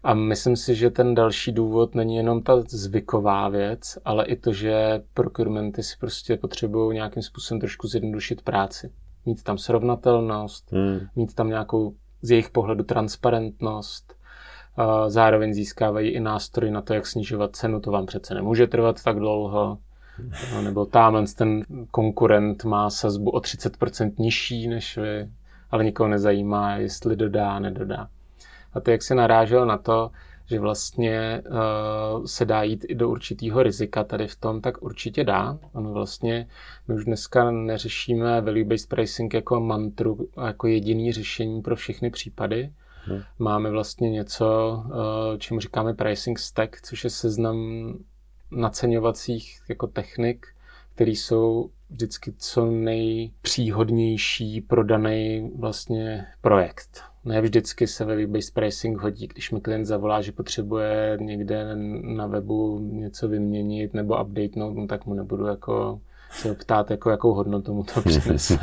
[0.02, 4.52] A myslím si, že ten další důvod není jenom ta zvyková věc, ale i to,
[4.52, 8.92] že procurementy si prostě potřebují nějakým způsobem trošku zjednodušit práci.
[9.26, 11.00] Mít tam srovnatelnost, hmm.
[11.16, 14.14] mít tam nějakou z jejich pohledu transparentnost,
[15.08, 19.18] zároveň získávají i nástroj na to, jak snižovat cenu, to vám přece nemůže trvat tak
[19.18, 19.78] dlouho,
[20.64, 25.28] nebo tamhle ten konkurent má sazbu o 30% nižší než vy,
[25.70, 28.08] ale nikoho nezajímá, jestli dodá, nedodá.
[28.72, 30.10] A ty, jak se narážel na to,
[30.46, 35.24] že vlastně uh, se dá jít i do určitého rizika tady v tom, tak určitě
[35.24, 35.58] dá.
[35.72, 36.48] Ono vlastně,
[36.88, 42.72] my už dneska neřešíme value-based pricing jako mantru, jako jediný řešení pro všechny případy.
[43.04, 43.22] Hmm.
[43.38, 47.58] Máme vlastně něco, uh, čemu říkáme pricing stack, což je seznam
[48.56, 50.46] naceňovacích jako technik,
[50.94, 57.02] které jsou vždycky co nejpříhodnější pro daný vlastně projekt.
[57.24, 62.26] Ne vždycky se ve based pricing hodí, když mi klient zavolá, že potřebuje někde na
[62.26, 66.00] webu něco vyměnit nebo updatenout, no tak mu nebudu jako
[66.32, 68.58] se ptát, jako, jakou hodnotu mu to přinese.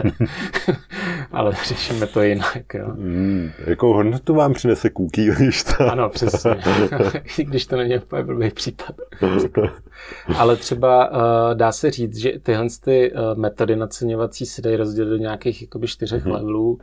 [1.32, 2.74] Ale řešíme to jinak.
[2.74, 2.88] Jo.
[2.96, 5.92] Mm, jakou hodnotu vám přinese když to...
[5.92, 6.52] Ano, přesně.
[7.38, 8.96] I když to není úplně blbý případ.
[10.38, 11.18] Ale třeba uh,
[11.54, 15.88] dá se říct, že tyhle ty, uh, metody naceňovací se dají rozdělit do nějakých jakoby,
[15.88, 16.34] čtyřech mm-hmm.
[16.34, 16.80] levelů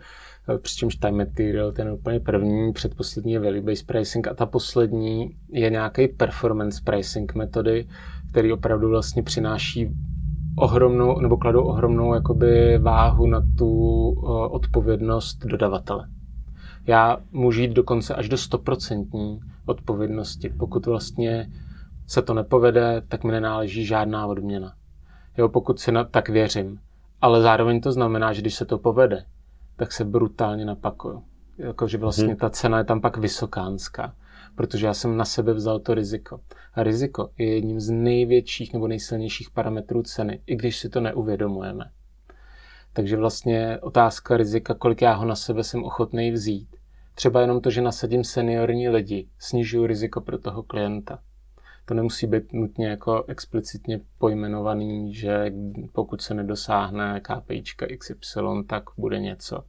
[0.62, 6.09] přičemž time material, ten úplně první, předposlední je value-based pricing a ta poslední je nějaký
[6.09, 7.87] performance pricing metody,
[8.31, 9.90] který opravdu vlastně přináší
[10.57, 16.09] ohromnou, nebo kladou ohromnou jakoby váhu na tu uh, odpovědnost dodavatele.
[16.87, 20.49] Já můžu jít dokonce až do 100% odpovědnosti.
[20.49, 21.51] Pokud vlastně
[22.07, 24.73] se to nepovede, tak mi nenáleží žádná odměna.
[25.38, 26.79] Jo, pokud si na, tak věřím.
[27.21, 29.25] Ale zároveň to znamená, že když se to povede,
[29.77, 31.23] tak se brutálně napakuju.
[31.59, 32.37] Jakože vlastně hmm.
[32.37, 34.12] ta cena je tam pak vysokánská,
[34.57, 36.40] protože já jsem na sebe vzal to riziko.
[36.75, 41.90] A riziko je jedním z největších nebo nejsilnějších parametrů ceny, i když si to neuvědomujeme.
[42.92, 46.77] Takže vlastně otázka rizika, kolik já ho na sebe jsem ochotný vzít.
[47.14, 51.19] Třeba jenom to, že nasadím seniorní lidi, snižuju riziko pro toho klienta.
[51.85, 55.53] To nemusí být nutně jako explicitně pojmenovaný, že
[55.92, 59.64] pokud se nedosáhne KPIčka XY, tak bude něco.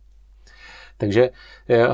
[0.97, 1.29] Takže
[1.69, 1.87] eh,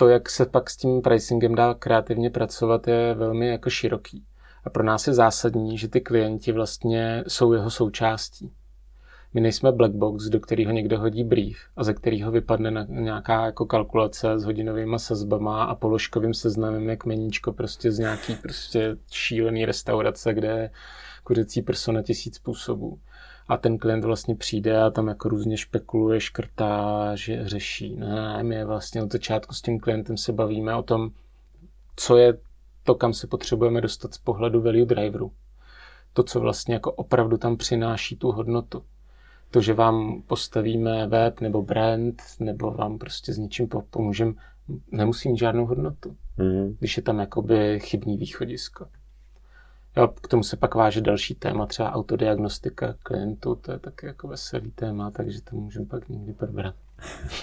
[0.00, 4.24] to, jak se pak s tím pricingem dá kreativně pracovat, je velmi jako široký.
[4.64, 8.52] A pro nás je zásadní, že ty klienti vlastně jsou jeho součástí.
[9.34, 13.66] My nejsme black box, do kterého někdo hodí brief a ze kterého vypadne nějaká jako
[13.66, 20.34] kalkulace s hodinovými sazbama a položkovým seznamem jak meníčko prostě z nějaký prostě šílený restaurace,
[20.34, 20.70] kde
[21.24, 22.98] kuřecí prso na tisíc způsobů.
[23.50, 27.96] A ten klient vlastně přijde a tam jako různě špekuluje, škrtá, že řeší.
[27.96, 31.10] Ne, my vlastně od začátku s tím klientem se bavíme o tom,
[31.96, 32.38] co je
[32.84, 35.32] to, kam se potřebujeme dostat z pohledu value driveru.
[36.12, 38.82] To, co vlastně jako opravdu tam přináší tu hodnotu.
[39.50, 44.32] To, že vám postavíme web nebo brand, nebo vám prostě s něčím pomůžeme,
[44.92, 46.76] nemusí mít žádnou hodnotu, mm.
[46.78, 48.86] když je tam jakoby chybný východisko.
[49.96, 54.28] Jo, k tomu se pak váže další téma, třeba autodiagnostika klientů, to je taky jako
[54.28, 56.74] veselý téma, takže to můžeme pak někdy probrat.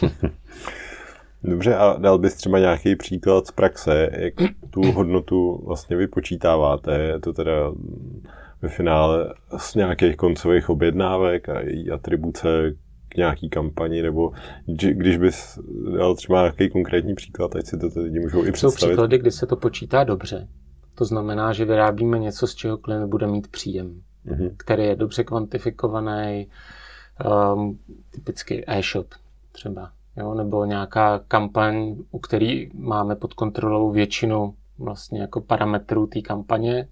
[1.43, 4.33] Dobře, a dal bys třeba nějaký příklad z praxe, jak
[4.69, 6.99] tu hodnotu vlastně vypočítáváte?
[6.99, 7.51] Je to teda
[8.61, 12.47] ve finále z nějakých koncových objednávek a její atribuce
[13.09, 14.31] k nějaký kampani, nebo
[14.91, 15.59] když bys
[15.97, 18.79] dal třeba nějaký konkrétní příklad, ať si to lidi můžou i představit.
[18.79, 20.47] Jsou příklady, kdy se to počítá dobře.
[20.97, 24.51] To znamená, že vyrábíme něco, z čeho klient bude mít příjem, mm-hmm.
[24.57, 26.47] který je dobře kvantifikovaný,
[27.53, 27.79] um,
[28.11, 29.07] typicky e-shop
[29.51, 36.21] třeba jo, nebo nějaká kampaň, u který máme pod kontrolou většinu vlastně jako parametrů té
[36.21, 36.87] kampaně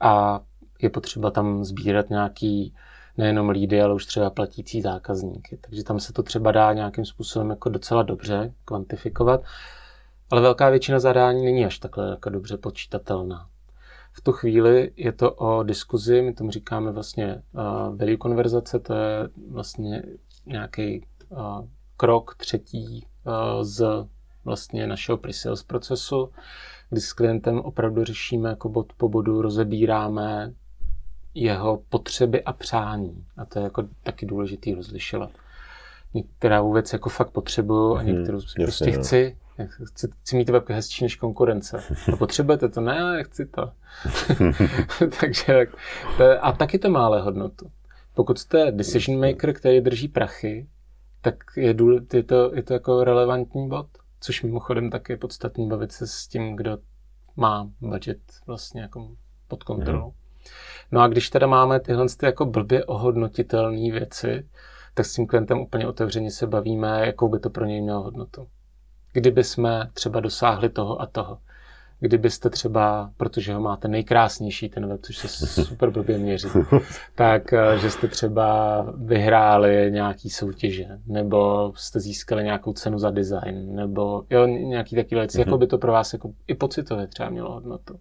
[0.00, 0.40] a
[0.82, 2.74] je potřeba tam sbírat nějaký
[3.16, 5.58] nejenom lídy, ale už třeba platící zákazníky.
[5.60, 9.40] Takže tam se to třeba dá nějakým způsobem jako docela dobře kvantifikovat,
[10.30, 13.48] ale velká většina zadání není až takhle jako dobře počítatelná.
[14.12, 17.62] V tu chvíli je to o diskuzi, my tomu říkáme vlastně uh,
[17.96, 20.02] value konverzace, to je vlastně
[20.46, 21.64] nějaký uh,
[21.96, 24.06] krok třetí eh, z
[24.44, 26.30] vlastně našeho pre-sales procesu,
[26.90, 30.52] kdy s klientem opravdu řešíme jako bod po bodu, rozebíráme
[31.34, 33.24] jeho potřeby a přání.
[33.36, 35.30] A to je jako taky důležitý rozlišovat.
[36.14, 39.36] Některou věc jako fakt potřebuju a mhm, některou hmm, prostě jasně, chci.
[39.66, 41.82] Chci, chci mít web hezčí než konkurence.
[42.12, 42.80] A potřebujete to?
[42.80, 43.72] Ne, chci to.
[45.20, 45.66] Takže,
[46.40, 47.70] a taky to má ale hodnotu.
[48.14, 50.68] Pokud jste decision maker, který drží prachy,
[51.20, 53.86] tak je, důle, je, to, je to jako relevantní bod,
[54.20, 56.78] což mimochodem tak je podstatný bavit se s tím, kdo
[57.36, 59.10] má budget vlastně jako
[59.48, 60.06] pod kontrolou.
[60.06, 60.12] Mm.
[60.92, 64.48] No a když teda máme tyhle ty jako blbě ohodnotitelné věci,
[64.94, 68.48] tak s tím klientem úplně otevřeně se bavíme, jakou by to pro něj mělo hodnotu.
[69.12, 71.38] Kdyby jsme třeba dosáhli toho a toho
[72.00, 76.48] kdybyste třeba, protože ho máte nejkrásnější ten web, což se super blbě měří,
[77.14, 83.74] tak eh, že jste třeba vyhráli nějaký soutěže, nebo jste získali nějakou cenu za design,
[83.74, 87.52] nebo jo, nějaký takový věci, jako by to pro vás jako i pocitově třeba mělo
[87.52, 88.00] hodnotu.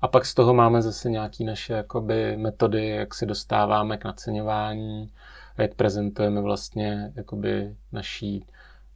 [0.00, 5.12] A pak z toho máme zase nějaké naše jakoby, metody, jak se dostáváme k naceňování,
[5.58, 8.44] jak prezentujeme vlastně jakoby, naší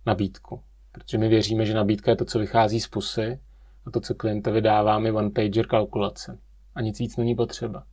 [0.07, 0.61] nabídku.
[0.93, 3.41] Protože my věříme, že nabídka je to, co vychází z pusy,
[3.87, 6.39] a to, co klientovi dáváme, je one-pager kalkulace.
[6.75, 7.85] A nic víc není potřeba.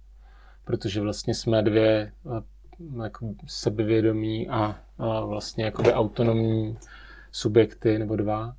[0.66, 6.78] Protože vlastně jsme dvě eh, jako sebevědomí a, a vlastně jakoby autonomní
[7.32, 8.56] subjekty nebo dva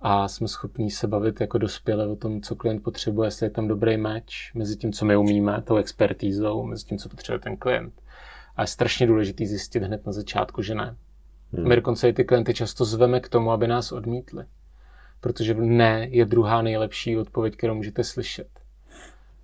[0.00, 3.68] a jsme schopní se bavit jako dospěle o tom, co klient potřebuje, jestli je tam
[3.68, 7.94] dobrý match mezi tím, co my umíme, tou expertízou, mezi tím, co potřebuje ten klient.
[8.56, 10.96] A je strašně důležité zjistit hned na začátku, že ne.
[11.56, 11.68] Hmm.
[11.68, 14.44] My dokonce i ty klienty často zveme k tomu, aby nás odmítli
[15.24, 18.48] protože ne je druhá nejlepší odpověď, kterou můžete slyšet.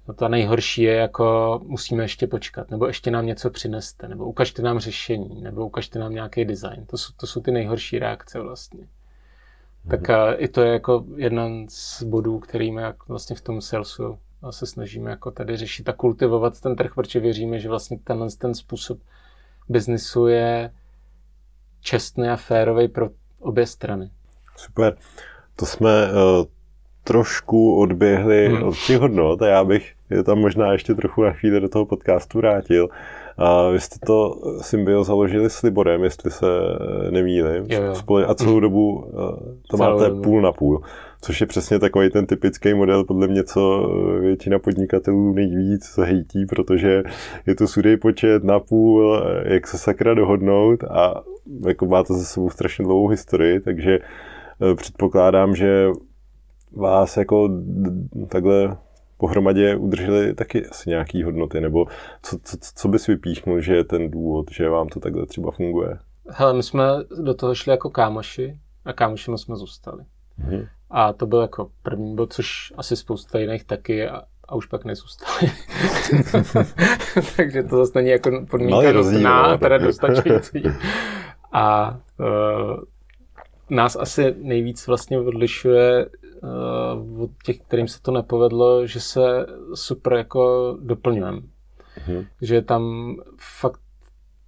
[0.09, 4.62] No ta nejhorší je jako musíme ještě počkat, nebo ještě nám něco přineste, nebo ukažte
[4.62, 6.87] nám řešení, nebo ukažte nám nějaký design.
[6.87, 8.81] To jsou, to jsou ty nejhorší reakce vlastně.
[8.81, 9.90] Mm-hmm.
[9.90, 14.18] Tak a i to je jako jeden z bodů, kterými vlastně v tom salesu
[14.51, 18.55] se snažíme jako tady řešit a kultivovat ten trh, protože věříme, že vlastně tenhle ten
[18.55, 18.99] způsob
[19.68, 20.70] biznisu je
[21.81, 23.09] čestný a férový pro
[23.40, 24.11] obě strany.
[24.57, 24.97] Super
[25.61, 26.45] to jsme uh,
[27.05, 28.62] trošku odběhli hmm.
[28.62, 31.87] od těch hodnot a já bych je tam možná ještě trochu na chvíli do toho
[31.87, 32.88] podcastu vrátil.
[33.38, 36.47] A vy jste to Symbio založili s Liborem, jestli se
[37.11, 37.66] nemýlím.
[38.27, 39.11] A celou dobu uh,
[39.71, 40.23] to celou máte dobu.
[40.23, 40.83] půl na půl.
[41.21, 47.03] Což je přesně takový ten typický model, podle mě, co většina podnikatelů nejvíc hejtí, protože
[47.47, 51.23] je to sudej počet na půl, jak se sakra dohodnout a
[51.67, 53.99] jako máte za sebou strašně dlouhou historii, takže
[54.63, 55.89] Eh, předpokládám, že
[56.73, 57.49] vás jako
[58.29, 58.77] takhle
[59.17, 61.87] pohromadě udrželi taky asi nějaký hodnoty, nebo
[62.23, 65.99] co, co, co bys vypíchnul, že je ten důvod, že vám to takhle třeba funguje?
[66.29, 66.85] Hele, my jsme
[67.23, 70.05] do toho šli jako kámoši a kámošima jsme zůstali.
[70.39, 70.67] Mhm.
[70.90, 75.53] A to byl jako první bod, což asi spousta jiných taky, a už pak nezůstali.
[77.37, 80.62] Takže to zase není jako podmínka nutná, teda dostačující.
[81.53, 82.81] A uh,
[83.70, 90.12] nás asi nejvíc vlastně odlišuje uh, od těch, kterým se to nepovedlo, že se super
[90.12, 91.40] jako doplňujeme.
[91.40, 92.26] Mm-hmm.
[92.42, 93.14] Že tam
[93.61, 93.81] fakt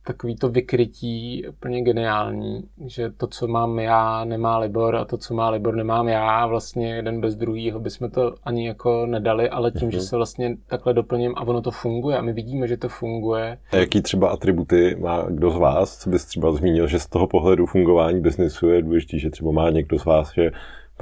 [0.05, 5.35] takový to vykrytí úplně geniální, že to, co mám já, nemá Libor a to, co
[5.35, 9.71] má Libor, nemám já a vlastně jeden bez druhého bychom to ani jako nedali, ale
[9.71, 9.93] tím, mm-hmm.
[9.93, 10.07] že mhm.
[10.07, 13.59] se vlastně takhle doplním a ono to funguje a my vidíme, že to funguje.
[13.73, 17.27] A jaký třeba atributy má kdo z vás, co bys třeba zmínil, že z toho
[17.27, 20.51] pohledu fungování biznesu je důležitý, že třeba má někdo z vás, že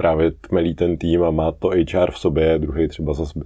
[0.01, 3.39] právě tmelí ten tým a má to HR v sobě, druhý třeba zase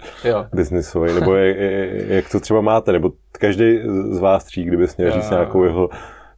[0.54, 5.12] biznisový, nebo je, je, jak to třeba máte, nebo každý z vás tří, kdyby měl
[5.12, 5.90] říct nějakou jeho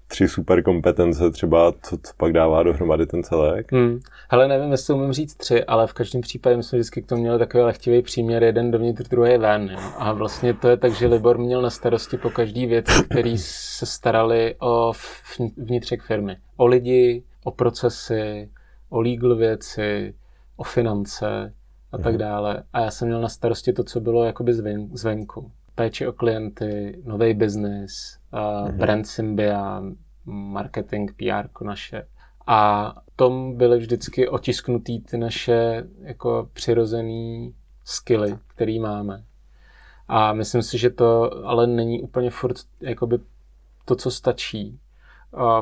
[0.07, 3.71] tři super kompetence třeba, co, co pak dává dohromady ten celek?
[3.71, 3.99] Hmm.
[4.29, 7.21] Hele, nevím, jestli umím říct tři, ale v každém případě my jsme vždycky k tomu
[7.21, 9.69] měli takový lehtivý příměr, jeden dovnitř, druhý ven.
[9.71, 9.79] Jo.
[9.97, 13.85] A vlastně to je tak, že Libor měl na starosti po každý věc, který se
[13.85, 14.91] starali o
[15.57, 16.37] vnitřek firmy.
[16.57, 18.49] O lidi, o procesy,
[18.89, 20.15] o legal věci,
[20.55, 21.53] o finance
[21.91, 22.17] a tak mhm.
[22.17, 22.63] dále.
[22.73, 25.51] A já jsem měl na starosti to, co bylo jakoby zven, zvenku.
[25.75, 29.83] Péči o klienty, nový biznis, uh, brand Symbia,
[30.25, 32.07] marketing, PR naše.
[32.47, 39.23] A tom byly vždycky otisknutý ty naše jako přirozený skilly, který máme.
[40.07, 43.19] A myslím si, že to ale není úplně furt jakoby
[43.85, 44.79] to, co stačí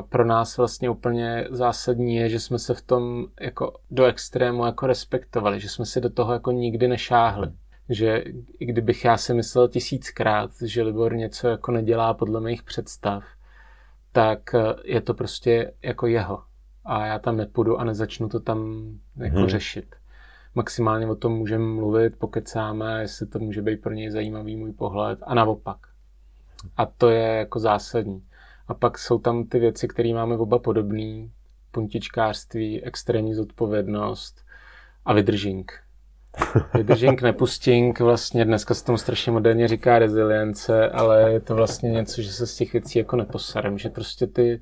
[0.08, 4.86] pro nás vlastně úplně zásadní je, že jsme se v tom jako do extrému jako
[4.86, 7.52] respektovali, že jsme si do toho jako nikdy nešáhli.
[7.88, 8.24] Že
[8.58, 13.24] i kdybych já si myslel tisíckrát, že Libor něco jako nedělá podle mých představ,
[14.12, 16.42] tak eh, je to prostě jako jeho.
[16.84, 19.48] A já tam nepůjdu a nezačnu to tam jako hmm.
[19.48, 19.96] řešit.
[20.54, 25.18] Maximálně o tom můžeme mluvit, pokecáme, jestli to může být pro něj zajímavý můj pohled
[25.22, 25.78] a naopak.
[26.76, 28.22] A to je jako zásadní.
[28.68, 31.32] A pak jsou tam ty věci, které máme oba podobný.
[31.70, 34.44] Puntičkářství, extrémní zodpovědnost
[35.04, 35.72] a vydržink.
[36.74, 42.22] Vydržink, nepustink, vlastně dneska se tomu strašně moderně říká rezilience, ale je to vlastně něco,
[42.22, 44.60] že se z těch věcí jako neposarem, že prostě ty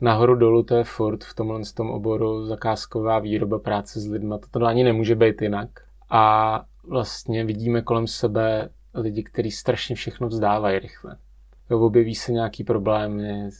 [0.00, 4.64] nahoru dolů to je furt v tomhle tom oboru zakázková výroba práce s lidma, to
[4.64, 5.68] ani nemůže být jinak.
[6.10, 11.16] A vlastně vidíme kolem sebe lidi, kteří strašně všechno vzdávají rychle
[11.80, 13.50] objeví se nějaký problémy,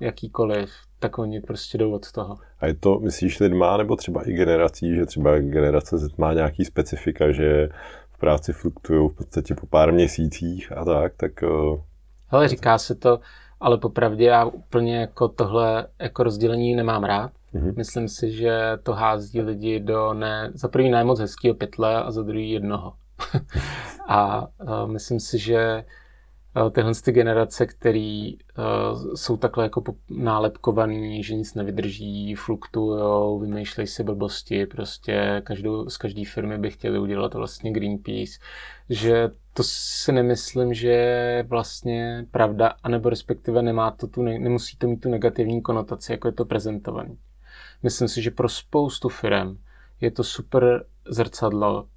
[0.00, 2.38] jakýkoliv, tak oni prostě jdou od toho.
[2.60, 6.64] A je to, myslíš, lidma, nebo třeba i generací, že třeba generace Z má nějaký
[6.64, 7.68] specifika, že
[8.10, 11.42] v práci fluktují v podstatě po pár měsících a tak, tak...
[11.42, 11.82] Eh,
[12.26, 13.20] Hele, říká se to,
[13.60, 17.32] ale popravdě já úplně jako tohle jako rozdělení nemám rád.
[17.54, 17.76] Mm-hmm.
[17.76, 22.10] Myslím si, že to hází lidi do ne, za první ne moc hezkého pytle a
[22.10, 22.92] za druhý jednoho.
[24.08, 25.84] a, a myslím si, že Eh,
[26.70, 34.02] tyhle ty generace, které uh, jsou takhle jako nálepkovaný, že nic nevydrží, fluktujou, vymýšlejí si
[34.02, 38.32] blbosti, prostě každou, z každé firmy by chtěli udělat vlastně Greenpeace,
[38.90, 44.86] že to si nemyslím, že je vlastně pravda, anebo respektive nemá to tu, nemusí to
[44.88, 47.18] mít tu negativní konotaci, jako je to prezentovaný.
[47.82, 49.58] Myslím si, že pro spoustu firm
[50.00, 51.88] je to super zrcadlo,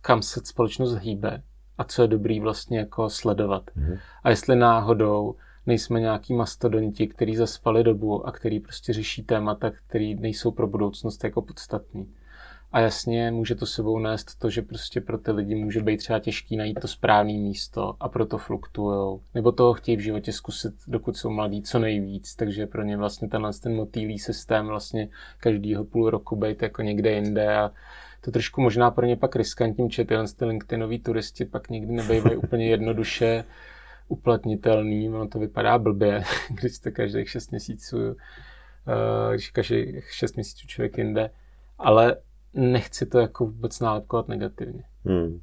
[0.00, 1.42] kam se společnost hýbe,
[1.82, 3.62] a co je dobrý vlastně jako sledovat.
[3.76, 3.98] Mm-hmm.
[4.24, 5.34] A jestli náhodou
[5.66, 11.24] nejsme nějaký mastodonti, který zaspali dobu a který prostě řeší témata, které nejsou pro budoucnost
[11.24, 12.08] jako podstatný.
[12.72, 16.18] A jasně může to sebou nést to, že prostě pro ty lidi může být třeba
[16.18, 19.20] těžký najít to správné místo a proto fluktujou.
[19.34, 22.34] Nebo toho chtějí v životě zkusit, dokud jsou mladí, co nejvíc.
[22.34, 27.10] Takže pro ně vlastně tenhle ten motýlý systém vlastně každýho půl roku být jako někde
[27.10, 27.70] jinde a
[28.24, 32.36] to trošku možná pro ně pak riskantním, že tyhle ty LinkedInoví turisti pak nikdy nebývají
[32.36, 33.44] úplně jednoduše
[34.08, 40.66] uplatnitelný, ono to vypadá blbě, když to každých 6 měsíců, eh, když každých 6 měsíců
[40.66, 41.30] člověk jinde,
[41.78, 42.16] ale
[42.54, 44.82] nechci to jako vůbec nálepkovat negativně.
[45.04, 45.40] Hmm.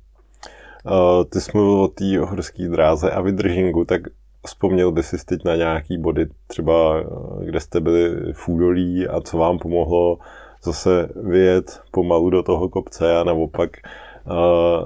[0.85, 4.01] Uh, ty jsi mluvil o té horské dráze a vydržingu, tak
[4.45, 9.21] vzpomněl by si teď na nějaký body, třeba eh, kde jste byli v údolí a
[9.21, 10.19] co vám pomohlo
[10.63, 13.69] zase vyjet pomalu do toho kopce a naopak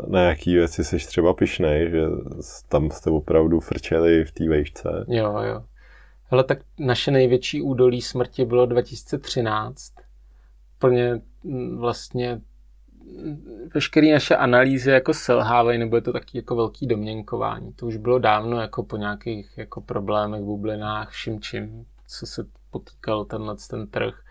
[0.08, 2.02] na jaký věci jsi třeba pišnej, že
[2.70, 5.06] tam jste opravdu frčeli v té vejšce.
[5.08, 5.64] Jo, jo.
[6.24, 9.94] Hele, tak naše největší údolí smrti bylo 2013.
[10.80, 11.22] Plně
[11.76, 12.42] vlastně
[13.74, 17.74] veškeré naše analýzy jako selhávají, nebo je to taky jako velký domněnkování.
[17.74, 23.26] To už bylo dávno jako po nějakých jako problémech, bublinách, vším čím, co se potýkal
[23.26, 24.23] tenhle ten trh.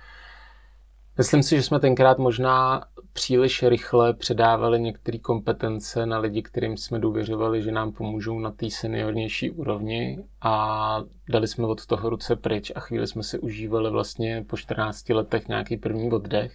[1.19, 6.99] Myslím si, že jsme tenkrát možná příliš rychle předávali některé kompetence na lidi, kterým jsme
[6.99, 12.73] důvěřovali, že nám pomůžou na té seniornější úrovni a dali jsme od toho ruce pryč
[12.75, 16.53] a chvíli jsme si užívali vlastně po 14 letech nějaký první oddech.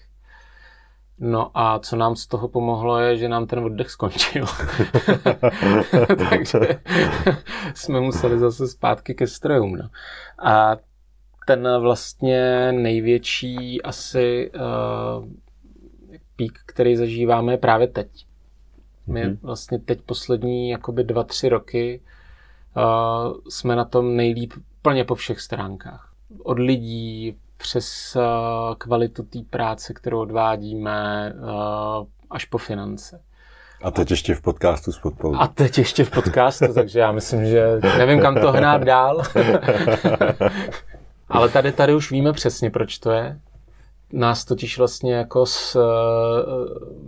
[1.20, 4.46] No a co nám z toho pomohlo je, že nám ten oddech skončil.
[6.30, 6.60] Takže
[7.74, 9.76] jsme museli zase zpátky ke strojům.
[9.76, 9.90] No.
[10.44, 10.78] A
[11.48, 15.28] ten vlastně největší asi uh,
[16.36, 18.08] pík, který zažíváme je právě teď.
[19.08, 19.38] My mm-hmm.
[19.42, 22.02] vlastně teď poslední jakoby dva, tři roky
[22.78, 26.14] uh, jsme na tom nejlíp plně po všech stránkách.
[26.44, 33.22] Od lidí přes uh, kvalitu té práce, kterou odvádíme, uh, až po finance.
[33.84, 35.36] A teď ještě v podcastu s podporou.
[35.36, 39.22] A teď ještě v podcastu, takže já myslím, že nevím, kam to hnát dál.
[41.30, 43.40] Ale tady, tady už víme přesně, proč to je.
[44.14, 45.82] Nás totiž vlastně jako z uh,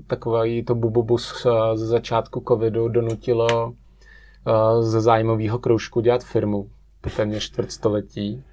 [0.08, 6.70] takový to bububus uh, ze začátku covidu donutilo uh, ze zájmového kroužku dělat firmu
[7.02, 8.44] po téměř čtvrtstoletí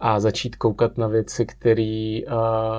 [0.00, 2.32] a začít koukat na věci, který, uh,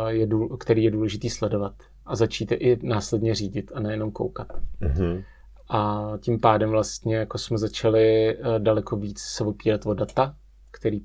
[0.08, 1.74] je, důl, který je důležitý sledovat
[2.06, 4.48] a začít je i následně řídit a nejenom koukat.
[4.82, 5.24] Mm-hmm.
[5.70, 10.36] A tím pádem vlastně jako jsme začali daleko víc se opírat o data,
[10.72, 11.02] který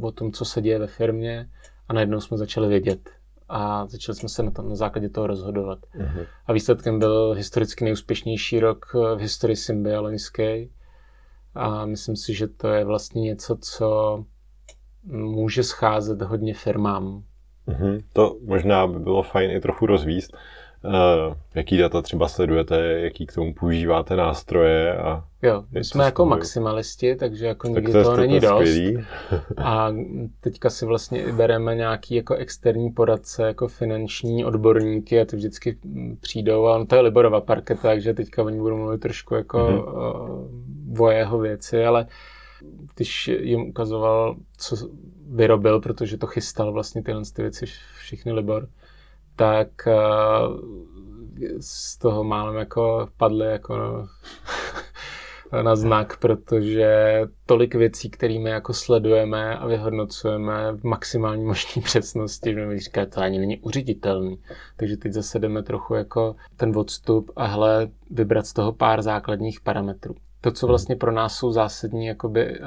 [0.00, 1.50] o tom, co se děje ve firmě
[1.88, 3.10] a najednou jsme začali vědět
[3.48, 5.78] a začali jsme se na, to, na základě toho rozhodovat.
[5.98, 6.26] Uh-huh.
[6.46, 10.66] A výsledkem byl historicky nejúspěšnější rok v historii Symbia loňské
[11.54, 14.24] a myslím si, že to je vlastně něco, co
[15.12, 17.22] může scházet hodně firmám.
[17.68, 18.04] Uh-huh.
[18.12, 20.36] To možná by bylo fajn i trochu rozvíst.
[20.84, 26.26] Uh, jaký data třeba sledujete, jaký k tomu používáte nástroje a Jo, my jsme jako
[26.26, 28.68] maximalisti, takže jako nikdy tak to toho není dost.
[29.56, 29.88] A
[30.40, 35.78] teďka si vlastně bereme nějaký jako externí poradce, jako finanční odborníky a ty vždycky
[36.20, 41.02] přijdou a on to je Liborova parketa, takže teďka oni budou mluvit trošku jako mm-hmm.
[41.02, 42.06] o jeho věci, ale
[42.94, 44.76] když jim ukazoval, co
[45.30, 47.66] vyrobil, protože to chystal vlastně tyhle ty věci
[47.98, 48.68] všechny Libor,
[49.36, 49.68] tak
[51.60, 54.06] z toho málem jako padly jako
[55.62, 62.66] na znak, protože tolik věcí, kterými jako sledujeme a vyhodnocujeme v maximální možné přesnosti, že
[62.66, 64.38] mi říká, to ani není uřiditelný.
[64.76, 69.60] Takže teď zase jdeme trochu jako ten odstup a hle, vybrat z toho pár základních
[69.60, 70.14] parametrů.
[70.40, 72.66] To, co vlastně pro nás jsou zásadní jakoby, uh,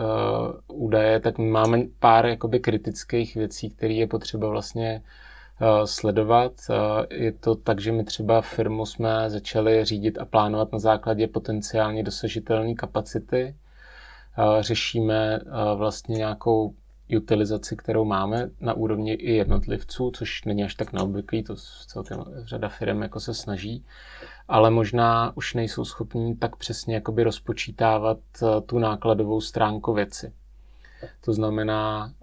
[0.86, 5.26] údaje, tak máme pár jakoby, kritických věcí, které je potřeba vlastně Eh,
[5.86, 6.53] sledovat.
[6.70, 11.28] Eh, je to tak, že my třeba firmu jsme začali řídit a plánovat na základě
[11.28, 13.55] potenciálně dosažitelné kapacity.
[14.38, 15.39] Eh, řešíme
[15.76, 16.74] vlastně nějakou
[17.18, 21.55] utilizaci, kterou máme na úrovni i jednotlivců, což není až tak neobvyklý, to
[21.88, 23.86] celkem řada firm jako se snaží,
[24.47, 28.18] ale možná už nejsou schopní tak přesně jakoby rozpočítávat
[28.66, 30.34] tu nákladovou stránku věci.
[31.26, 32.14] To znamená,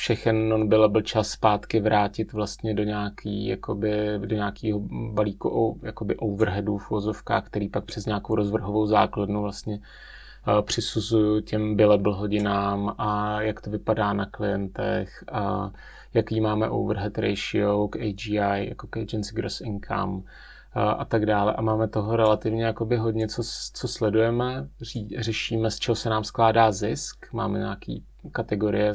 [0.00, 4.80] všechen non-billable čas zpátky vrátit vlastně do nějaký, jakoby, do nějakého
[5.12, 11.76] balíku jakoby overheadů v vozovkách, který pak přes nějakou rozvrhovou základnu vlastně uh, přisuzuju těm
[11.76, 15.70] billable hodinám a jak to vypadá na klientech a
[16.14, 20.22] jaký máme overhead ratio k AGI, jako k Agency Gross Income
[20.72, 21.52] a, a tak dále.
[21.52, 23.42] A máme toho relativně jakoby hodně, co,
[23.72, 28.94] co sledujeme, ří, řešíme, z čeho se nám skládá zisk, máme nějaký kategorie,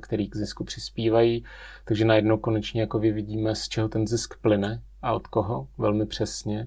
[0.00, 1.44] které k zisku přispívají,
[1.84, 6.66] takže najednou konečně jako vidíme, z čeho ten zisk plyne a od koho, velmi přesně.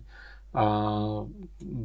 [0.53, 0.99] A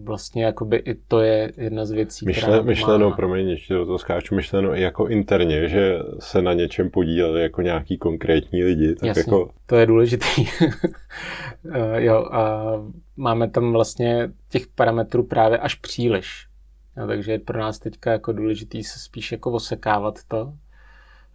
[0.05, 3.99] vlastně jakoby i to je jedna z věcí, Myšle, která Myšleno, promiň, ještě do toho
[3.99, 8.95] skáču, myšleno i jako interně, že se na něčem podíleli jako nějaký konkrétní lidi.
[8.95, 9.51] Tak Jasně, jako...
[9.67, 10.27] to je důležitý.
[11.97, 12.73] jo, a
[13.17, 16.47] máme tam vlastně těch parametrů právě až příliš.
[16.97, 20.53] Jo, takže je pro nás teďka jako důležitý se spíš jako osekávat to.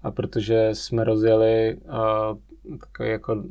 [0.04, 3.44] A protože jsme rozjeli uh, takový jako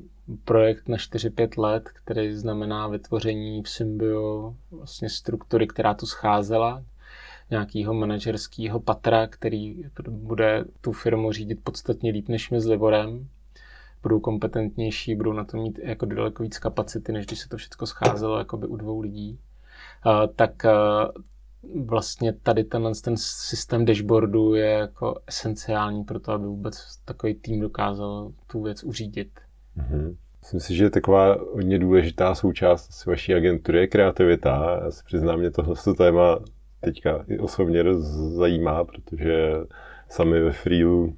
[0.45, 6.85] projekt na 4-5 let, který znamená vytvoření v Symbio vlastně struktury, která tu scházela,
[7.51, 13.28] nějakého manažerského patra, který bude tu firmu řídit podstatně líp než my s Livorem.
[14.03, 17.87] Budou kompetentnější, budou na to mít jako daleko víc kapacity, než když se to všechno
[17.87, 19.39] scházelo jakoby u dvou lidí.
[20.37, 20.62] Tak
[21.85, 27.61] vlastně tady tenhle ten systém dashboardu je jako esenciální pro to, aby vůbec takový tým
[27.61, 29.30] dokázal tu věc uřídit.
[29.79, 30.16] Mm-hmm.
[30.41, 34.81] Myslím si, že taková hodně důležitá součást vaší agentury je kreativita.
[34.85, 36.39] Já si přiznám, mě tohle téma
[36.81, 38.07] teďka i osobně dost
[38.37, 39.55] zajímá, protože
[40.09, 41.16] sami ve Freelu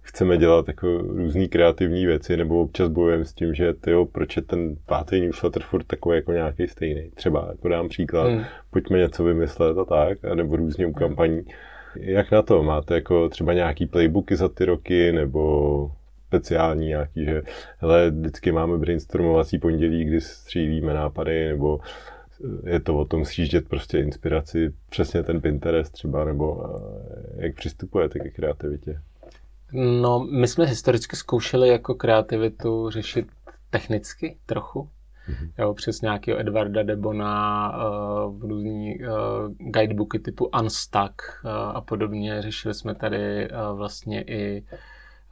[0.00, 4.42] chceme dělat jako různé kreativní věci, nebo občas bojujeme s tím, že tyjo, proč je
[4.42, 7.10] ten pátý newsletter furt takový jako nějaký stejný.
[7.14, 8.44] Třeba, jako dám příklad, hmm.
[8.70, 11.42] pojďme něco vymyslet a tak, nebo různě u kampaní.
[11.96, 12.62] Jak na to?
[12.62, 15.90] Máte jako třeba nějaký playbooky za ty roky, nebo
[16.30, 17.42] speciální nějaký, že
[17.78, 21.80] hele, vždycky máme brainstormovací pondělí, kdy střílíme nápady, nebo
[22.64, 26.64] je to o tom sjíždět prostě inspiraci, přesně ten Pinterest třeba, nebo
[27.36, 29.00] jak přistupujete ke kreativitě?
[29.72, 33.26] No, my jsme historicky zkoušeli jako kreativitu řešit
[33.70, 34.88] technicky trochu.
[35.28, 35.50] Mm-hmm.
[35.58, 37.72] Jo, přes nějakého Edvarda Debona,
[38.26, 39.08] uh, různý uh,
[39.58, 42.42] guidebooky typu Unstuck uh, a podobně.
[42.42, 44.78] Řešili jsme tady uh, vlastně i uh,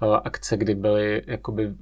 [0.01, 1.75] akce, kdy byly jakoby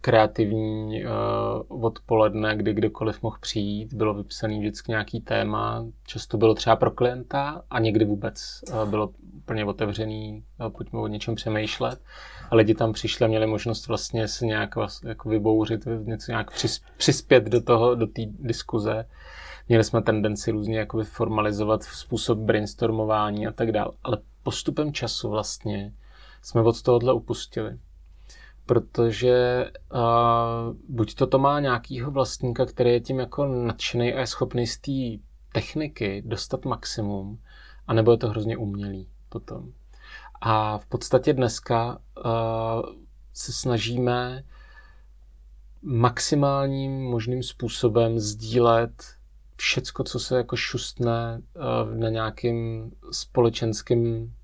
[0.00, 6.76] kreativní uh, odpoledne, kdy kdokoliv mohl přijít, bylo vypsaný vždycky nějaký téma, často bylo třeba
[6.76, 12.00] pro klienta a někdy vůbec uh, bylo úplně otevřený, uh, pojďme o něčem přemýšlet.
[12.50, 14.70] A lidi tam přišli měli možnost vlastně se nějak
[15.04, 19.06] jako vybouřit, něco nějak přis, přispět do toho, do té diskuze.
[19.68, 23.92] Měli jsme tendenci různě jakoby formalizovat způsob brainstormování a tak dále.
[24.02, 25.92] Ale postupem času vlastně
[26.46, 27.78] jsme od tohohle upustili
[28.66, 34.26] protože uh, buď to to má nějakýho vlastníka, který je tím jako nadšený a je
[34.26, 37.38] schopný z té techniky dostat maximum,
[37.86, 39.72] anebo je to hrozně umělý potom.
[40.40, 42.32] A v podstatě dneska uh,
[43.32, 44.44] se snažíme
[45.82, 49.04] maximálním možným způsobem sdílet
[49.56, 51.42] všecko, co se jako šustne
[51.94, 54.34] na nějakým společenským,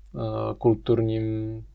[0.57, 1.65] kulturním,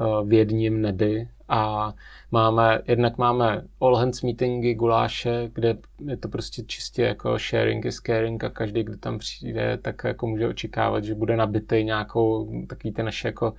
[0.00, 1.92] uh, vědním nebi a
[2.30, 5.76] máme, jednak máme all hands meetingy, guláše, kde
[6.06, 10.26] je to prostě čistě jako sharing is caring a každý, kdo tam přijde, tak jako
[10.26, 13.54] může očekávat, že bude nabitý nějakou, takový ty naše jako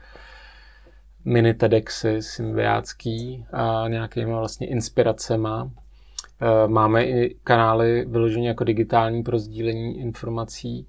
[1.25, 5.71] mini TEDxy symbiácký a nějakýma vlastně inspiracema.
[6.41, 10.87] E, máme i kanály vyloženě jako digitální pro sdílení informací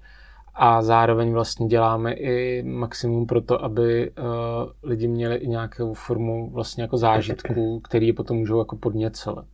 [0.55, 4.25] a zároveň vlastně děláme i maximum pro to, aby uh,
[4.83, 9.45] lidi měli i nějakou formu vlastně jako zážitku, který potom můžou jako podněcovat.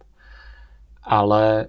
[1.04, 1.68] Ale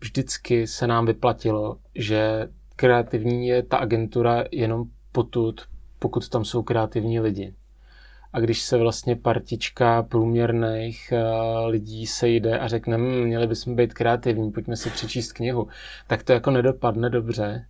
[0.00, 5.60] vždycky se nám vyplatilo, že kreativní je ta agentura jenom potud,
[5.98, 7.54] pokud tam jsou kreativní lidi
[8.32, 13.94] a když se vlastně partička průměrných uh, lidí sejde a řekne, hm, měli bychom být
[13.94, 15.68] kreativní, pojďme si přečíst knihu,
[16.06, 17.66] tak to jako nedopadne dobře,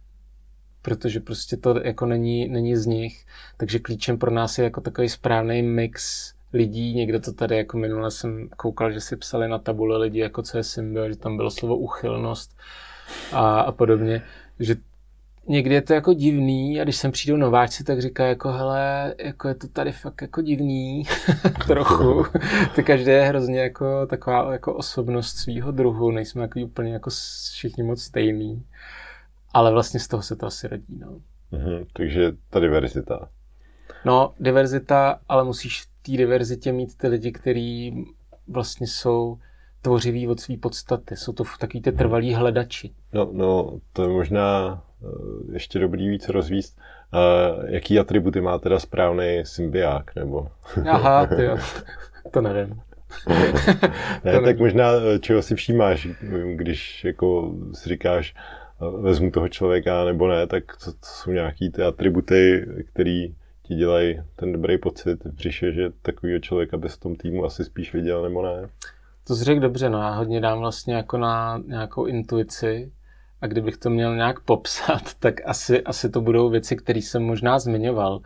[0.83, 3.27] protože prostě to jako není, není z nich.
[3.57, 6.95] Takže klíčem pro nás je jako takový správný mix lidí.
[6.95, 10.57] Někdo to tady jako minule jsem koukal, že si psali na tabule lidi, jako co
[10.57, 12.57] je symbol, že tam bylo slovo uchylnost
[13.33, 14.23] a, a podobně.
[14.59, 14.77] Že
[15.49, 19.49] někdy je to jako divný a když sem přijdou nováčci, tak říká jako hele, jako
[19.49, 21.05] je to tady fakt jako divný
[21.67, 22.25] trochu.
[22.75, 27.11] to každý je hrozně jako taková jako osobnost svého druhu, nejsme jako úplně jako
[27.53, 28.65] všichni moc stejný.
[29.55, 31.21] Ale vlastně z toho se to asi rodí, no.
[31.53, 33.29] Mm-hmm, takže ta diverzita.
[34.05, 38.05] No, diverzita, ale musíš v té diverzitě mít ty lidi, kteří
[38.49, 39.39] vlastně jsou
[39.83, 41.17] tvořivý od své podstaty.
[41.17, 42.95] Jsou to takový ty trvalí hledači.
[43.13, 44.83] No, no, to je možná
[45.53, 46.79] ještě dobrý víc rozvíst.
[47.15, 50.49] Uh, jaký atributy má teda správný symbiák, nebo?
[50.91, 51.57] Aha, ty jo.
[52.31, 52.81] to nevím.
[54.25, 56.09] ne, to tak možná eh, čeho si všímáš,
[56.57, 58.35] když jako si říkáš,
[59.01, 63.27] vezmu toho člověka nebo ne, tak to, to jsou nějaký ty atributy, které
[63.63, 67.65] ti dělají ten dobrý pocit v břiše, že takovýho člověka bys v tom týmu asi
[67.65, 68.69] spíš viděl nebo ne?
[69.27, 72.93] To jsi řekl dobře, no já hodně dám vlastně jako na nějakou intuici,
[73.43, 77.59] a kdybych to měl nějak popsat, tak asi, asi to budou věci, které jsem možná
[77.59, 78.21] zmiňoval.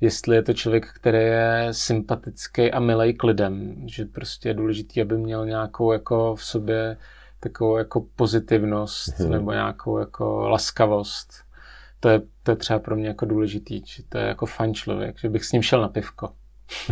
[0.00, 5.02] Jestli je to člověk, který je sympatický a milej k lidem, že prostě je důležité,
[5.02, 6.96] aby měl nějakou jako v sobě
[7.40, 9.30] takovou jako pozitivnost hmm.
[9.30, 11.44] nebo nějakou jako laskavost.
[12.00, 15.18] To je, to je třeba pro mě jako důležitý, že to je jako fajn člověk,
[15.18, 16.30] že bych s ním šel na pivko.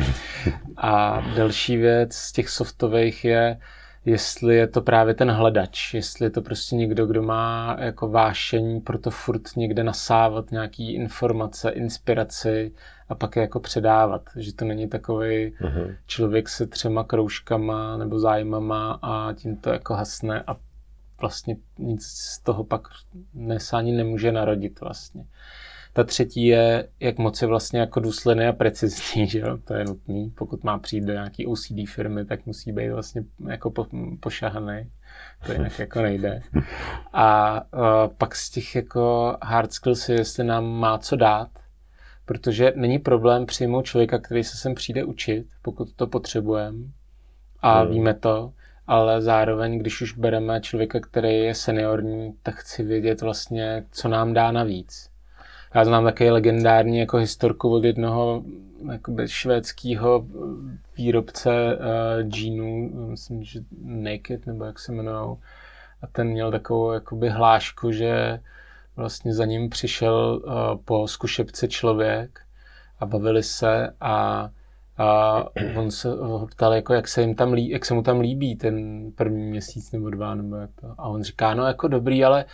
[0.77, 3.59] a další věc z těch softových je,
[4.05, 8.81] jestli je to právě ten hledač, jestli je to prostě někdo, kdo má jako vášení
[8.81, 12.73] pro to furt někde nasávat nějaký informace, inspiraci
[13.09, 14.23] a pak je jako předávat.
[14.37, 15.97] Že to není takový uh-huh.
[16.07, 20.57] člověk se třema kroužkama nebo zájmama a tím to jako hasne a
[21.21, 22.89] vlastně nic z toho pak
[23.59, 25.25] se ani nemůže narodit vlastně.
[25.93, 29.59] Ta třetí je, jak moc je vlastně jako důsledný a precizní, že jo?
[29.65, 30.31] to je nutný.
[30.31, 33.87] Pokud má přijít do nějaký OCD firmy, tak musí být vlastně jako po,
[34.21, 34.91] pošahaný.
[35.47, 36.41] To jinak jako nejde.
[37.13, 41.49] A uh, pak z těch jako hard skills, jestli nám má co dát,
[42.25, 46.79] protože není problém přijmout člověka, který se sem přijde učit, pokud to potřebujeme
[47.61, 47.91] a hmm.
[47.91, 48.53] víme to,
[48.87, 54.33] ale zároveň, když už bereme člověka, který je seniorní, tak chci vědět vlastně, co nám
[54.33, 55.12] dá navíc.
[55.75, 58.43] Já znám také legendární jako historku od jednoho
[58.93, 60.27] jakoby švédského
[60.97, 65.37] výrobce uh, džínů, myslím, že Naked, nebo jak se jmenují.
[66.03, 68.41] A ten měl takovou jakoby hlášku, že
[68.97, 70.53] vlastně za ním přišel uh,
[70.85, 72.41] po zkušebce člověk
[73.01, 74.49] a bavili se a
[74.99, 75.45] a
[75.77, 78.57] on se ho ptal, jako, jak, se jim tam líbí, jak se mu tam líbí
[78.57, 80.95] ten první měsíc nebo dva, nebo jak to.
[80.99, 82.45] A on říká, no jako dobrý, ale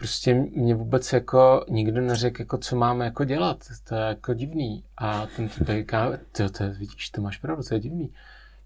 [0.00, 3.58] prostě mě vůbec jako nikdo neřekl, jako co máme jako dělat.
[3.88, 4.84] To je jako divný.
[4.98, 8.12] A ten typ říká, to, to je, vidíš, to máš pravdu, to je divný.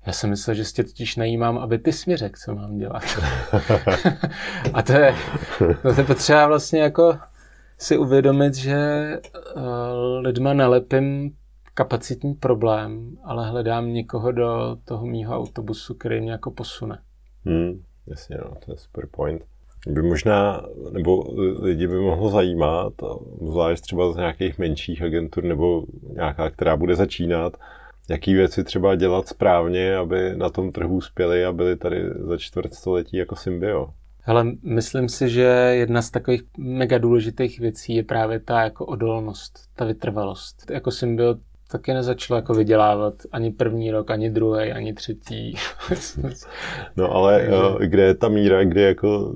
[0.06, 3.02] Já jsem myslel, že tě totiž najímám, aby ty jsi mi řekl, co mám dělat.
[4.74, 5.14] a to je,
[5.82, 7.18] to je potřeba vlastně jako
[7.78, 9.08] si uvědomit, že
[9.56, 9.62] uh,
[10.20, 11.36] lidma nelepím
[11.74, 16.98] kapacitní problém, ale hledám někoho do toho mýho autobusu, který mě jako posune.
[17.44, 19.42] Hmm, jasně, no, to je super point.
[19.86, 21.24] By možná, nebo
[21.58, 22.92] lidi by mohlo zajímat,
[23.48, 27.56] zvlášť třeba z nějakých menších agentur nebo nějaká, která bude začínat,
[28.08, 33.16] jaký věci třeba dělat správně, aby na tom trhu uspěli a byli tady za čtvrtstoletí
[33.16, 33.88] jako symbio.
[34.26, 39.58] Hele, myslím si, že jedna z takových mega důležitých věcí je právě ta jako odolnost,
[39.76, 40.70] ta vytrvalost.
[40.70, 41.34] Jako symbio
[41.70, 45.54] taky nezačalo jako vydělávat ani první rok, ani druhý, ani třetí.
[46.96, 47.56] no ale Takže...
[47.80, 49.34] Eh, kde je ta míra, kde jako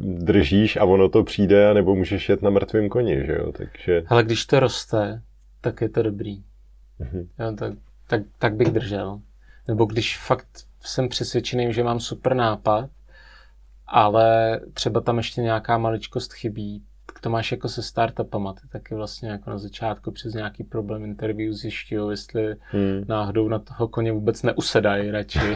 [0.00, 3.52] držíš a ono to přijde, nebo můžeš jet na mrtvém koni, že jo?
[3.52, 4.02] Takže...
[4.06, 5.22] Ale když to roste,
[5.60, 6.42] tak je to dobrý.
[7.00, 7.26] Mm-hmm.
[7.38, 7.72] Jo, tak,
[8.06, 9.20] tak, tak bych držel.
[9.68, 10.48] Nebo když fakt
[10.80, 12.90] jsem přesvědčený, že mám super nápad,
[13.86, 16.82] ale třeba tam ještě nějaká maličkost chybí,
[17.22, 21.52] to máš jako se startupama, ty taky vlastně jako na začátku přes nějaký problém interview
[21.52, 23.04] zjišťují, jestli hmm.
[23.08, 25.38] náhodou na toho koně vůbec neusedají radši,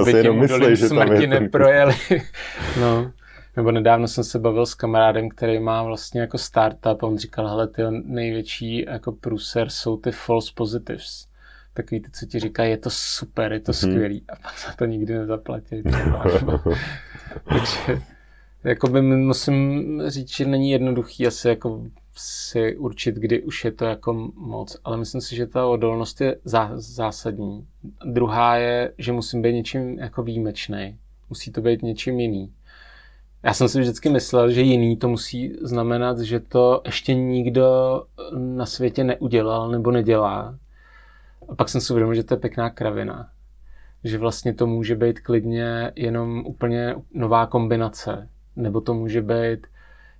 [0.00, 1.94] aby tím myslej, že smrti neprojeli.
[2.80, 3.12] no.
[3.56, 7.48] Nebo nedávno jsem se bavil s kamarádem, který má vlastně jako startup a on říkal,
[7.48, 11.26] hele, ty největší jako průser jsou ty false positives.
[11.74, 13.92] Takový ty, co ti říkají, je to super, je to hmm.
[13.92, 15.82] skvělý a pak za to nikdy nezaplatí.
[17.44, 18.02] Takže
[18.64, 21.82] Jakoby musím říct, že není jednoduchý asi jako
[22.16, 26.36] si určit, kdy už je to jako moc, ale myslím si, že ta odolnost je
[26.74, 27.66] zásadní.
[28.04, 30.98] Druhá je, že musím být něčím jako výjimečný.
[31.30, 32.52] Musí to být něčím jiný.
[33.42, 37.66] Já jsem si vždycky myslel, že jiný to musí znamenat, že to ještě nikdo
[38.36, 40.58] na světě neudělal nebo nedělá.
[41.48, 43.28] A pak jsem si uvědomil, že to je pěkná kravina.
[44.04, 49.66] Že vlastně to může být klidně jenom úplně nová kombinace nebo to může být,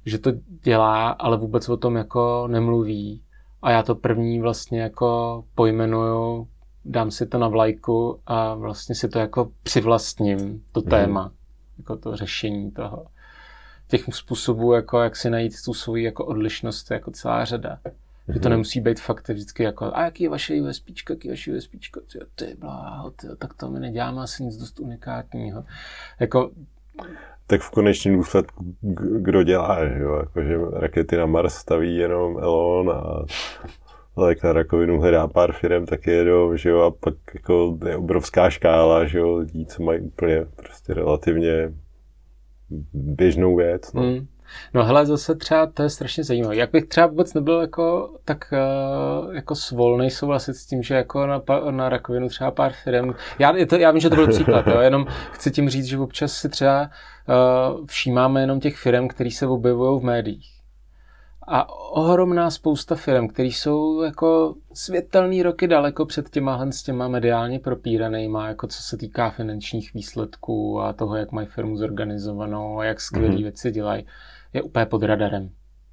[0.06, 3.22] že to dělá, ale vůbec o tom jako nemluví.
[3.62, 6.48] A já to první vlastně jako pojmenuju,
[6.84, 10.86] dám si to na vlajku a vlastně si to jako přivlastním, to mm.
[10.86, 11.32] téma,
[11.78, 13.06] jako to řešení toho.
[13.88, 17.78] Těch způsobů, jako jak si najít tu svoji jako odlišnost, jako celá řada.
[17.84, 18.32] Mm-hmm.
[18.34, 18.50] Že to mhm.
[18.50, 21.70] nemusí být fakt vždycky jako, a jaký je vaše USP, jaký je vaše USP,
[22.12, 25.64] ty, ty bláho, ty, tak to my neděláme asi nic dost unikátního.
[26.20, 26.50] Jako,
[27.52, 28.64] tak v konečném důsledku
[29.00, 30.14] kdo dělá, že jo?
[30.14, 33.24] Jako, že rakety na Mars staví jenom Elon a
[34.16, 38.50] lék na rakovinu hledá pár firm, tak jedou, že jo, a pak jako je obrovská
[38.50, 41.72] škála, že jo, lidí, co mají úplně prostě relativně
[42.92, 43.92] běžnou věc.
[43.92, 44.02] No.
[44.02, 44.26] Mm.
[44.74, 46.56] No hele, zase třeba to je strašně zajímavé.
[46.56, 51.26] Jak bych třeba vůbec nebyl jako tak uh, jako svolný souhlasit s tím, že jako
[51.26, 53.14] na, na rakovinu třeba pár firm.
[53.38, 55.98] Já, je to, já vím, že to byl příklad, jo, jenom chci tím říct, že
[55.98, 60.62] občas si třeba uh, všímáme jenom těch firm, které se objevují v médiích.
[61.48, 67.58] A ohromná spousta firm, které jsou jako světelný roky daleko před těma s těma mediálně
[67.58, 73.00] propíranýma, jako co se týká finančních výsledků a toho, jak mají firmu zorganizovanou a jak
[73.00, 73.42] skvělé mm-hmm.
[73.42, 74.06] věci dělají
[74.52, 75.50] je úplně pod radarem.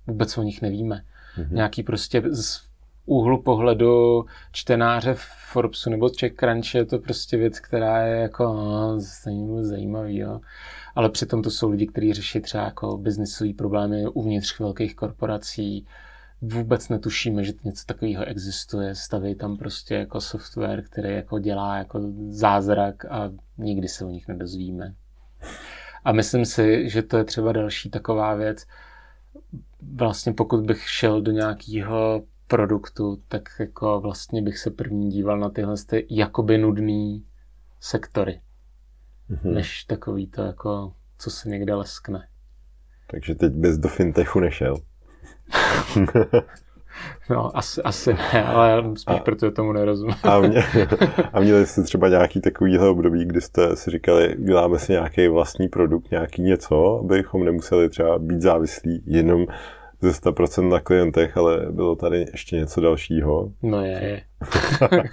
[0.08, 1.04] Vůbec o nich nevíme.
[1.38, 1.52] Mm-hmm.
[1.52, 2.70] Nějaký prostě z
[3.06, 8.44] úhlu pohledu čtenáře v Forbesu nebo Czech Crunch je to prostě věc, která je jako
[8.54, 9.00] no,
[9.62, 10.42] zajímavý, jo.
[10.96, 15.88] Ale přitom to jsou lidi, kteří řeší třeba jako biznisové problémy uvnitř velkých korporací,
[16.42, 18.96] vůbec netušíme, že něco takového existuje.
[18.96, 24.28] Staví tam prostě jako software, který jako dělá jako zázrak a nikdy se o nich
[24.28, 24.94] nedozvíme.
[26.04, 28.66] A myslím si, že to je třeba další taková věc.
[29.96, 35.50] Vlastně pokud bych šel do nějakého produktu, tak jako vlastně bych se první díval na
[35.50, 37.26] tyhle ty jakoby nudný
[37.80, 38.42] sektory,
[39.30, 39.54] mm-hmm.
[39.54, 42.28] než takový to jako, co se někde leskne.
[43.08, 44.78] Takže teď bez do fintechu nešel.
[47.30, 50.16] No, asi, asi ne, ale spíš a, protože tomu nerozumím.
[50.24, 50.64] A, mě,
[51.34, 55.68] a měli jste třeba nějaký takovýhle období, kdy jste si říkali, děláme si nějaký vlastní
[55.68, 59.46] produkt, nějaký něco, abychom nemuseli třeba být závislí jenom
[60.02, 63.52] ze 100% na klientech, ale bylo tady ještě něco dalšího.
[63.64, 64.22] No je, je.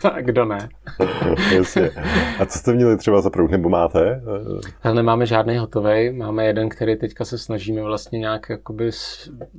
[0.13, 0.69] A kdo ne?
[1.55, 1.91] Jasně.
[2.39, 4.23] A co jste měli třeba za produkt, nebo máte?
[4.83, 6.11] Ale nemáme žádný hotový.
[6.11, 8.91] Máme jeden, který teďka se snažíme vlastně nějak jakoby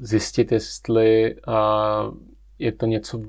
[0.02, 1.54] zjistit, jestli uh,
[2.60, 3.22] je to něco,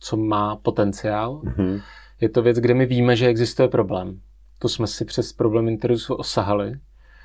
[0.00, 1.40] co má potenciál.
[1.44, 1.82] Mm-hmm.
[2.20, 4.20] Je to věc, kde my víme, že existuje problém.
[4.58, 6.72] To jsme si přes problém interview osahali,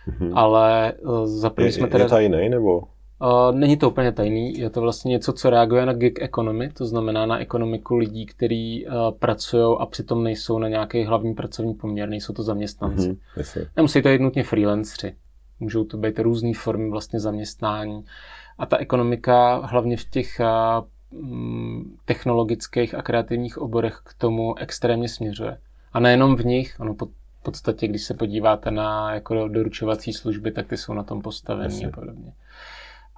[0.08, 0.32] mm-hmm.
[0.36, 2.04] ale uh, zapojili jsme teda...
[2.04, 2.82] Je tajný, nebo?
[3.22, 6.86] Uh, není to úplně tajný, je to vlastně něco, co reaguje na gig economy, to
[6.86, 12.10] znamená na ekonomiku lidí, kteří uh, pracují a přitom nejsou na nějaký hlavní pracovní poměr,
[12.10, 13.10] nejsou to zaměstnanci.
[13.10, 13.18] Mm-hmm,
[13.76, 15.16] Nemusí to být nutně freelancři,
[15.60, 18.06] můžou to být různé formy vlastně zaměstnání.
[18.58, 20.86] A ta ekonomika hlavně v těch uh,
[22.06, 25.58] technologických a kreativních oborech k tomu extrémně směřuje.
[25.94, 27.08] A nejenom v nich, ono po
[27.44, 31.90] podstatě, když se podíváte na jako doručovací služby, tak ty jsou na tom postavení a
[31.90, 32.34] podobně.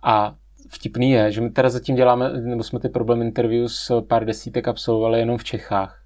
[0.03, 0.35] A
[0.69, 4.67] vtipný je, že my teda zatím děláme, nebo jsme ty problém interview s pár desítek
[4.67, 6.03] absolvovali jenom v Čechách.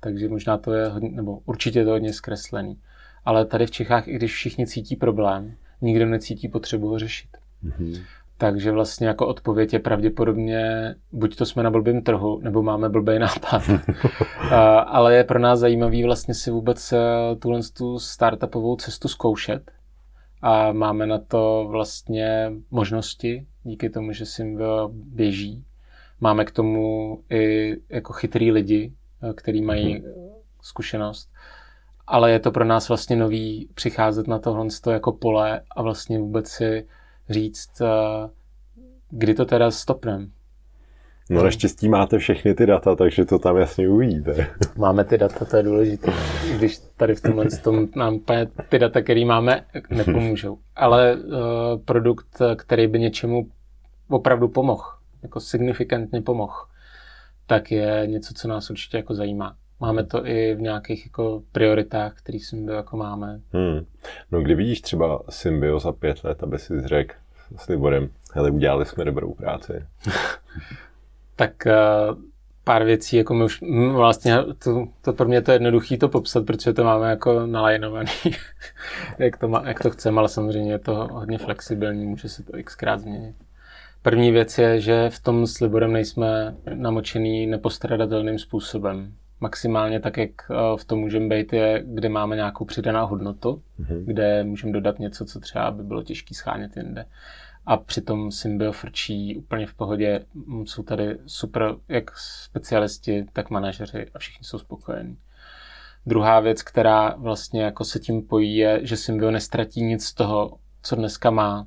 [0.00, 2.78] Takže možná to je hodně, nebo určitě je to hodně zkreslený.
[3.24, 7.28] Ale tady v Čechách, i když všichni cítí problém, nikdo necítí potřebu ho řešit.
[7.64, 8.02] Mm-hmm.
[8.38, 13.18] Takže vlastně jako odpověď je pravděpodobně, buď to jsme na blbém trhu, nebo máme blbý
[13.18, 13.62] nápad.
[14.86, 19.70] ale je pro nás zajímavý vlastně si vůbec eh, tuhle tu startupovou cestu zkoušet
[20.46, 25.64] a máme na to vlastně možnosti, díky tomu, že Symbio běží.
[26.20, 28.92] Máme k tomu i jako chytrý lidi,
[29.22, 30.32] eh, který mají mm-hmm.
[30.62, 31.30] zkušenost.
[32.06, 36.48] Ale je to pro nás vlastně nový přicházet na tohle jako pole a vlastně vůbec
[36.48, 36.86] si
[37.30, 38.30] říct, eh,
[39.10, 40.26] kdy to teda stopneme.
[41.30, 44.46] No naštěstí máte všechny ty data, takže to tam jasně uvidíte.
[44.76, 46.12] Máme ty data, to je důležité.
[46.56, 48.20] Když tady v tomhle tom nám
[48.68, 50.58] ty data, které máme, nepomůžou.
[50.76, 51.32] Ale uh,
[51.84, 53.48] produkt, který by něčemu
[54.08, 54.84] opravdu pomohl,
[55.22, 56.54] jako signifikantně pomohl,
[57.46, 59.56] tak je něco, co nás určitě jako zajímá.
[59.80, 63.40] Máme to i v nějakých jako prioritách, který Symbio jako máme.
[63.52, 63.86] Hmm.
[64.32, 67.14] No kdy vidíš třeba Symbio za pět let, aby si řekl
[67.56, 69.72] s Liborem, hele, udělali jsme dobrou práci.
[71.36, 72.18] tak uh,
[72.64, 73.62] pár věcí, jako my už
[73.92, 78.10] vlastně, to, to pro mě to je jednoduchý to popsat, protože to máme jako nalajnovaný,
[79.18, 82.52] jak, to má, jak to chceme, ale samozřejmě je to hodně flexibilní, může se to
[82.64, 83.36] xkrát změnit.
[84.02, 89.12] První věc je, že v tom s Liborem nejsme namočený nepostradatelným způsobem.
[89.40, 94.04] Maximálně tak, jak eh, v tom můžeme být, je, kde máme nějakou přidanou hodnotu, mm-hmm.
[94.04, 97.06] kde můžeme dodat něco, co třeba by bylo těžké schánět jinde
[97.66, 100.24] a přitom Symbio frčí úplně v pohodě.
[100.64, 105.16] Jsou tady super jak specialisti, tak manažeři a všichni jsou spokojení.
[106.06, 110.58] Druhá věc, která vlastně jako se tím pojí, je, že Symbio nestratí nic z toho,
[110.82, 111.66] co dneska má.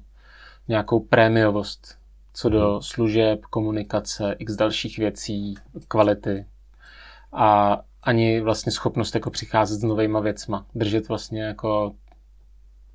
[0.67, 1.97] Nějakou prémiovost,
[2.33, 2.81] co do mhm.
[2.81, 5.55] služeb, komunikace, x dalších věcí,
[5.87, 6.45] kvality.
[7.33, 10.65] A ani vlastně schopnost jako přicházet s novýma věcma.
[10.75, 11.95] Držet vlastně jako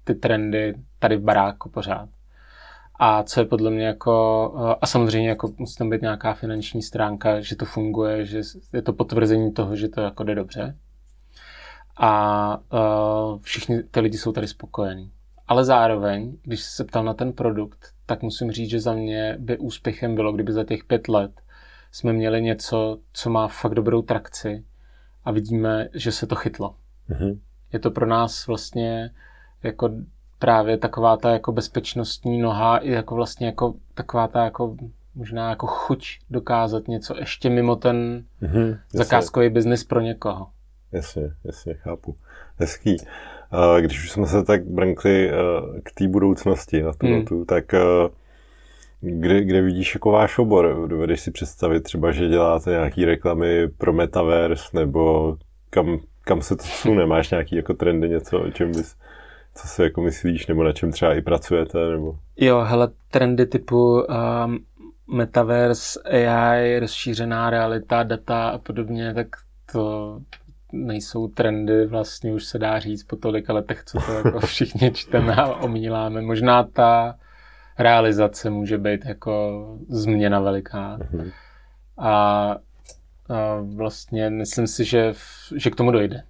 [0.04, 2.08] ty trendy tady v baráku pořád.
[3.04, 6.82] A co je podle mě jako, eh, a samozřejmě jako musí tam být nějaká finanční
[6.82, 8.40] stránka, že to funguje, že
[8.72, 10.76] je to potvrzení toho, že to jako jde dobře.
[11.96, 15.12] A uh, všichni ty lidi jsou tady spokojení.
[15.48, 19.58] Ale zároveň, když se ptal na ten produkt, tak musím říct, že za mě by
[19.58, 21.40] úspěchem bylo, kdyby za těch pět let
[21.92, 24.64] jsme měli něco, co má fakt dobrou trakci
[25.24, 26.74] a vidíme, že se to chytlo.
[27.10, 27.38] Mm-hmm.
[27.72, 29.10] Je to pro nás vlastně
[29.62, 29.90] jako
[30.42, 34.76] právě taková ta jako bezpečnostní noha i jako vlastně jako taková ta jako
[35.14, 40.46] možná jako chuť dokázat něco ještě mimo ten mm-hmm, zakázkový biznis pro někoho.
[40.92, 42.16] Jasně, jasně, chápu.
[42.56, 42.96] Hezký.
[43.80, 45.34] Když už jsme se tak brnkli eh,
[45.82, 47.18] k té budoucnosti na tu hmm.
[47.18, 47.80] notu, tak eh,
[49.00, 50.88] kde, kde vidíš jako váš obor?
[50.88, 55.36] Dovedeš si představit třeba, že děláte nějaké reklamy pro Metaverse, nebo
[55.70, 57.06] kam, kam se to sune?
[57.06, 58.96] Máš nějaký jako trendy, něco, o čem bys
[59.54, 61.78] co si jako myslíš, nebo na čem třeba i pracujete?
[61.78, 62.18] Nebo...
[62.36, 64.58] Jo, hele, trendy typu um,
[65.12, 69.26] metaverse, AI, rozšířená realita, data a podobně, tak
[69.72, 70.18] to
[70.72, 75.34] nejsou trendy, vlastně už se dá říct po tolika letech, co to jako všichni čteme
[75.34, 76.22] a omíláme.
[76.22, 77.14] Možná ta
[77.78, 80.98] realizace může být jako změna veliká.
[81.10, 81.30] Mhm.
[81.98, 82.10] A,
[83.28, 85.12] a vlastně myslím si, že,
[85.56, 86.22] že k tomu dojde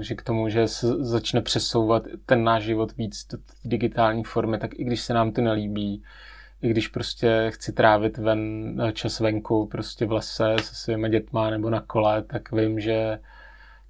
[0.00, 4.78] že k tomu, že se začne přesouvat ten náš život víc do digitální formy, tak
[4.78, 6.02] i když se nám to nelíbí,
[6.62, 11.70] i když prostě chci trávit ven, čas venku, prostě v lese se svými dětma nebo
[11.70, 13.18] na kole, tak vím, že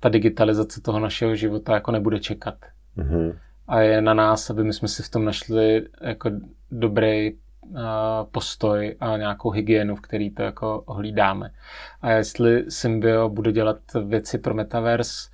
[0.01, 2.55] ta digitalizace toho našeho života jako nebude čekat.
[2.99, 3.39] Mm-hmm.
[3.69, 6.31] A je na nás, aby my jsme si v tom našli jako
[6.71, 7.79] dobrý uh,
[8.31, 11.51] postoj a nějakou hygienu, v který to jako ohlídáme.
[12.03, 15.34] A jestli Symbio bude dělat věci pro Metaverse,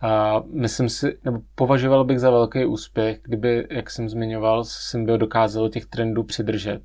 [0.00, 5.68] a myslím si, nebo považoval bych za velký úspěch, kdyby, jak jsem zmiňoval, Symbio dokázalo
[5.68, 6.82] těch trendů přidržet.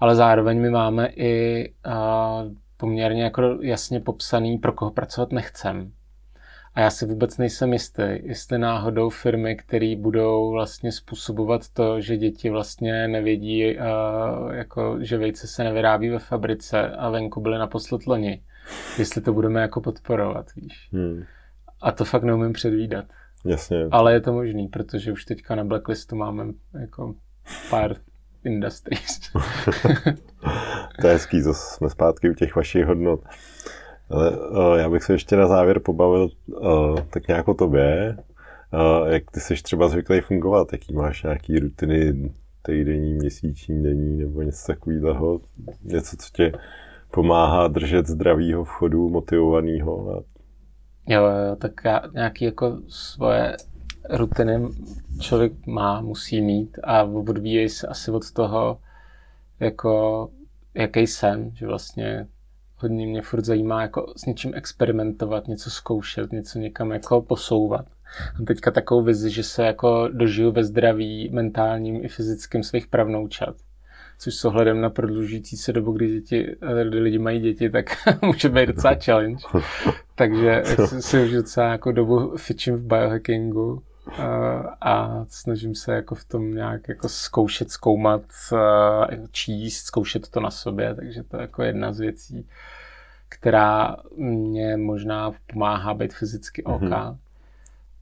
[0.00, 2.44] Ale zároveň my máme i a,
[2.76, 5.92] poměrně jako jasně popsaný, pro koho pracovat nechcem.
[6.74, 12.16] A já si vůbec nejsem jistý, jestli náhodou firmy, které budou vlastně způsobovat to, že
[12.16, 18.06] děti vlastně nevědí, uh, jako, že vejce se nevyrábí ve fabrice a venku byly naposled
[18.06, 18.42] loni,
[18.98, 20.88] jestli to budeme jako podporovat, víš.
[20.92, 21.24] Hmm.
[21.80, 23.04] A to fakt neumím předvídat.
[23.44, 23.86] Jasně.
[23.90, 26.44] Ale je to možný, protože už teďka na blacklistu máme
[26.80, 27.14] jako
[27.70, 27.96] pár
[28.44, 29.20] industries.
[31.00, 33.20] to je hezký, zase jsme zpátky u těch vašich hodnot.
[34.10, 38.16] Ale uh, já bych se ještě na závěr pobavil uh, tak nějak o tobě.
[38.72, 40.72] Uh, jak ty seš třeba zvyklý fungovat?
[40.72, 42.30] Jaký máš nějaký rutiny
[42.62, 45.40] týdenní, měsíční, denní nebo něco takového?
[45.82, 46.52] Něco, co tě
[47.10, 50.16] pomáhá držet zdravýho vchodu, motivovaného?
[50.16, 50.22] A...
[51.10, 53.56] Jo, jo, tak já nějaký jako svoje
[54.10, 54.68] rutiny
[55.20, 58.80] člověk má, musí mít a odvíjejí se asi od toho,
[59.60, 60.28] jako
[60.74, 62.26] jaký jsem, že vlastně
[62.76, 67.86] hodně mě furt zajímá jako s něčím experimentovat, něco zkoušet, něco někam jako posouvat.
[68.40, 73.56] A teďka takovou vizi, že se jako dožiju ve zdraví mentálním i fyzickým svých pravnoučat.
[74.22, 76.56] Což s ohledem na prodlužující se dobu, kdy, děti,
[76.88, 77.86] kdy lidi mají děti, tak
[78.22, 79.44] může být docela challenge.
[80.14, 80.62] Takže
[81.00, 83.82] si už docela jako dobu fičím v biohackingu
[84.80, 88.22] a snažím se jako v tom nějak jako zkoušet, zkoumat,
[89.32, 92.48] číst, zkoušet to na sobě, takže to je jako jedna z věcí,
[93.28, 96.82] která mě možná pomáhá být fyzicky OK.
[96.82, 97.16] Mm-hmm.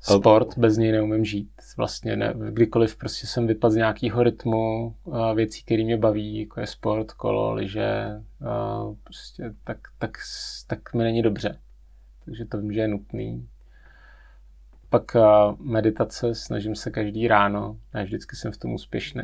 [0.01, 1.51] Sport, bez něj neumím žít.
[1.77, 4.95] Vlastně ne, kdykoliv prostě jsem vypadl z nějakého rytmu
[5.35, 8.23] věcí, které mě baví, jako je sport, kolo, lyže,
[9.05, 10.19] prostě, tak, tak,
[10.67, 11.59] tak mi není dobře.
[12.25, 13.49] Takže to vím, že je nutný.
[14.91, 15.17] Pak
[15.59, 19.23] meditace, snažím se každý ráno, ne vždycky jsem v tom úspěšný,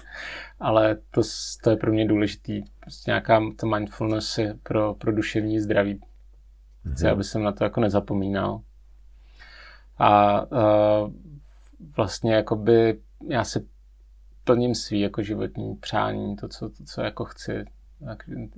[0.60, 1.20] ale to,
[1.62, 2.62] to je pro mě důležitý.
[2.80, 6.00] Prostě nějaká to mindfulness je pro, pro duševní zdraví.
[6.92, 7.12] Chci, mm-hmm.
[7.12, 8.60] aby jsem na to jako nezapomínal.
[10.00, 11.12] A uh,
[11.96, 13.66] vlastně jakoby já si
[14.44, 17.64] plním svý jako životní přání, to, co, to, co jako chci.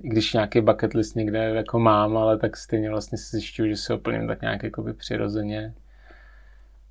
[0.03, 3.77] I když nějaký bucket list někde jako mám, ale tak stejně vlastně si zjišťuju, že
[3.77, 5.73] si ho plním tak nějak jakoby přirozeně.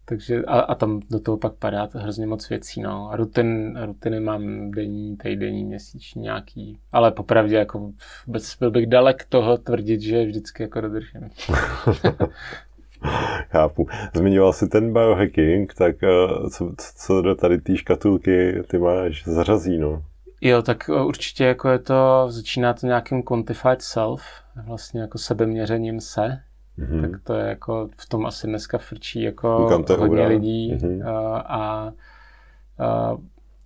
[0.04, 3.10] Takže a, a tam do toho pak padá to hrozně moc věcí, no.
[3.12, 7.92] A rutin, rutiny mám denní, týdenní, měsíční nějaký, ale popravdě jako
[8.26, 11.20] vůbec byl bych dalek toho tvrdit, že vždycky jako dodržím.
[13.50, 13.86] Chápu.
[14.14, 19.78] Zmiňoval jsi ten biohacking, tak eh, co, co do tady té škatulky ty máš zařazí,
[19.78, 20.02] no?
[20.40, 24.22] Jo, tak eh, určitě jako je to, začíná to nějakým quantified self,
[24.66, 26.38] vlastně jako sebeměřením se,
[26.78, 27.00] Mm-hmm.
[27.00, 31.08] Tak to je jako, v tom asi dneska frčí jako to hodně lidí mm-hmm.
[31.08, 31.92] a, a,
[32.78, 33.16] a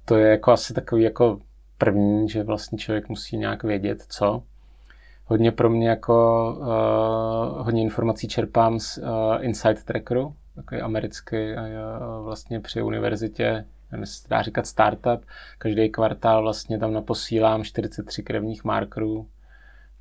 [0.05, 1.41] to je jako asi takový jako
[1.79, 4.43] první, že vlastně člověk musí nějak vědět, co.
[5.29, 9.05] Hodně pro mě jako uh, hodně informací čerpám z uh,
[9.41, 15.25] Insight Trackeru, takový americký uh, vlastně při univerzitě, nevím, se dá říkat startup.
[15.59, 19.29] Každý kvartál vlastně tam naposílám 43 krevních markerů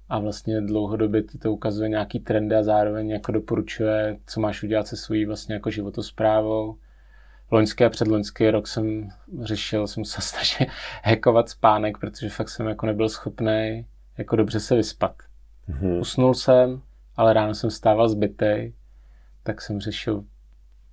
[0.09, 4.87] a vlastně dlouhodobě ti to ukazuje nějaký trendy a zároveň jako doporučuje, co máš udělat
[4.87, 6.77] se svojí vlastně jako životosprávou.
[7.51, 9.09] Loňský a předloňský rok jsem
[9.41, 10.67] řešil, jsem se snažil
[11.03, 13.85] hackovat spánek, protože fakt jsem jako nebyl schopný
[14.17, 15.15] jako dobře se vyspat.
[15.69, 15.99] Mm-hmm.
[15.99, 16.81] Usnul jsem,
[17.15, 18.73] ale ráno jsem stával zbytej,
[19.43, 20.23] tak jsem řešil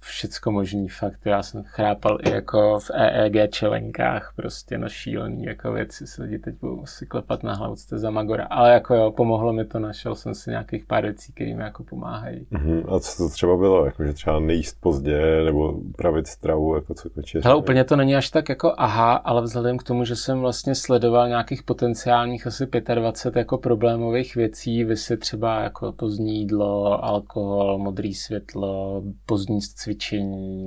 [0.03, 1.21] všecko možný, fakt.
[1.25, 6.39] Já jsem chrápal i jako v EEG čelenkách, prostě na šílený jako věci se lidi
[6.39, 8.47] teď budou si klepat na hlavu, jste za Magora.
[8.51, 11.85] Ale jako jo, pomohlo mi to, našel jsem si nějakých pár věcí, které mi jako
[11.85, 12.47] pomáhají.
[12.53, 12.95] Uh-huh.
[12.97, 13.87] A co to třeba bylo?
[13.87, 17.45] Jako, že třeba nejíst pozdě nebo upravit stravu, jako co kočíš?
[17.45, 20.75] Hele, úplně to není až tak jako aha, ale vzhledem k tomu, že jsem vlastně
[20.75, 27.79] sledoval nějakých potenciálních asi 25 jako problémových věcí, vy si třeba jako pozdní jídlo, alkohol,
[27.79, 29.91] modrý světlo, pozdní cvičení,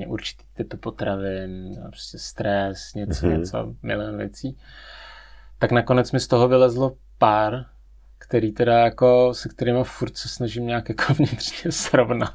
[0.07, 3.37] určitý typy potravin, prostě stres, něco, mm-hmm.
[3.37, 4.57] něco, milion věcí.
[5.59, 7.65] Tak nakonec mi z toho vylezlo pár,
[8.17, 12.33] který teda jako, se kterými furt se snažím nějak jako vnitřně srovnat.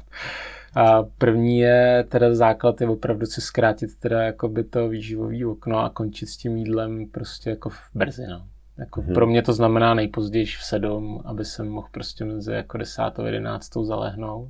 [0.75, 5.89] A první je, teda základ je opravdu si zkrátit teda jakoby to výživový okno a
[5.89, 8.47] končit s tím jídlem prostě jako v brzy, no.
[8.77, 9.13] Jako hmm.
[9.13, 13.85] Pro mě to znamená nejpozději v sedm, aby jsem mohl prostě mezi jako desátou, jedenáctou
[13.85, 14.49] zalehnout.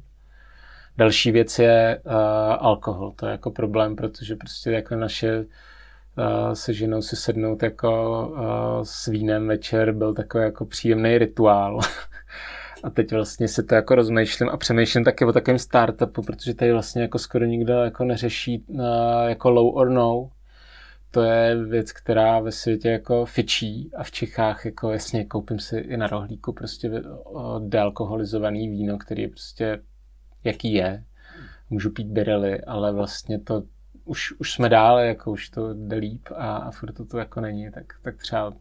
[0.98, 2.14] Další věc je uh,
[2.60, 3.12] alkohol.
[3.12, 5.46] To je jako problém, protože prostě jako naše uh,
[6.54, 11.80] se ženou si sednout jako uh, s vínem večer byl takový jako příjemný rituál.
[12.84, 16.72] a teď vlastně si to jako rozmýšlím a přemýšlím taky o takovém startupu, protože tady
[16.72, 18.82] vlastně jako skoro nikdo jako neřeší uh,
[19.28, 20.30] jako low or no.
[21.12, 25.78] To je věc, která ve světě jako fičí a v Čechách jako jasně koupím si
[25.78, 26.92] i na rohlíku prostě
[27.60, 29.80] dealkoholizovaný víno, který je prostě
[30.44, 31.04] jaký je.
[31.70, 33.64] Můžu pít birely, ale vlastně to
[34.06, 37.42] už, už jsme dále, jako už to jde líp a, a furt to tu jako
[37.42, 38.54] není, tak, tak třeba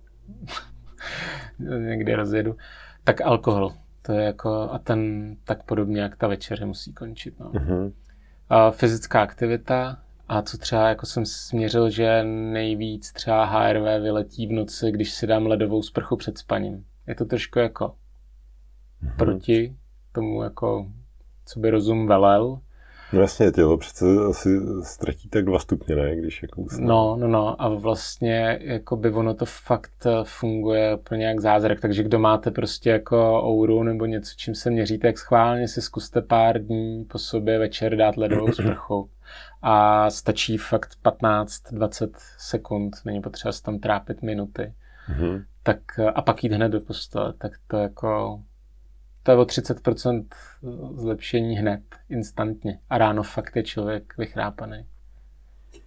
[1.59, 2.57] někdy rozjedu.
[3.05, 3.73] Tak alkohol,
[4.03, 7.41] to je jako, a ten tak podobně, jak ta večeře musí končit.
[7.41, 7.51] No.
[7.51, 7.93] Mm-hmm.
[8.49, 14.53] A fyzická aktivita, a co třeba jako jsem směřil, že nejvíc třeba HRV vyletí v
[14.53, 16.85] noci, když si dám ledovou sprchu před spaním.
[17.07, 17.95] Je to trošku jako
[19.03, 19.17] mm-hmm.
[19.17, 19.77] proti
[20.13, 20.87] tomu jako
[21.45, 22.61] co by rozum velel.
[23.13, 26.87] No jasně, tělo přece asi ztratí tak dva stupně, ne, když jako usne.
[26.87, 32.03] No, no, no a vlastně jako by ono to fakt funguje úplně jak zázrak, takže
[32.03, 36.63] kdo máte prostě jako ouru nebo něco, čím se měříte, jak schválně si zkuste pár
[36.63, 39.11] dní po sobě večer dát ledovou sprchu
[39.63, 44.75] a stačí fakt 15-20 sekund, není potřeba se tam trápit minuty.
[45.11, 45.45] Mm-hmm.
[45.63, 45.79] Tak
[46.15, 48.41] a pak jít hned do postele, tak to jako
[49.31, 50.25] to je o 30%
[50.95, 52.79] zlepšení hned, instantně.
[52.91, 54.87] A ráno fakt je člověk vychrápaný.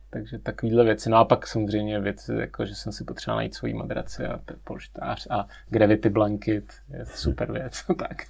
[0.09, 1.09] Takže takovýhle věci.
[1.09, 5.27] No a pak samozřejmě věci, jako že jsem si potřeboval najít svoji madraci a polštář
[5.29, 7.85] a Gravity Blanket je super věc.
[7.97, 8.23] tak.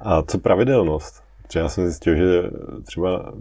[0.00, 1.22] A co pravidelnost?
[1.46, 2.42] Třeba jsem zjistil, že
[2.84, 3.32] třeba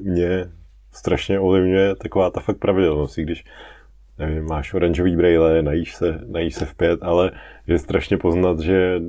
[0.00, 0.44] mě
[0.92, 3.44] strašně ovlivňuje taková ta fakt pravidelnost, i když
[4.18, 7.30] nevím, máš oranžový brejle, najíš se, najíš se v pět, ale
[7.66, 9.00] je strašně poznat, že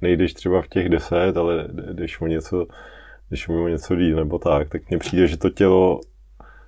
[0.00, 2.66] nejdeš třeba v těch deset, ale jdeš o něco,
[3.30, 6.00] jdeš o něco díl nebo tak, tak mně přijde, že to tělo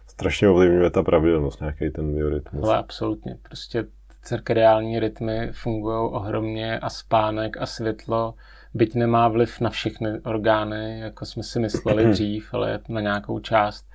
[0.06, 2.64] strašně ovlivňuje ta pravidelnost, nějaký ten biorytmus.
[2.64, 3.84] Ale absolutně, prostě
[4.22, 8.34] cirkadiální rytmy fungují ohromně a spánek a světlo,
[8.74, 13.86] byť nemá vliv na všechny orgány, jako jsme si mysleli dřív, ale na nějakou část,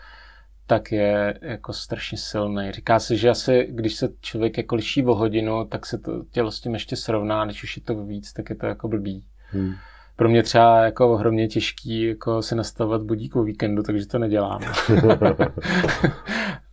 [0.70, 2.72] tak je jako strašně silný.
[2.72, 6.52] Říká se, že asi, když se člověk jako liší o hodinu, tak se to tělo
[6.52, 9.24] s tím ještě srovná, když už je to víc, tak je to jako blbý.
[9.52, 9.74] Hmm.
[10.16, 14.62] Pro mě třeba jako ohromně těžký jako se nastavovat budík o víkendu, takže to nedělám.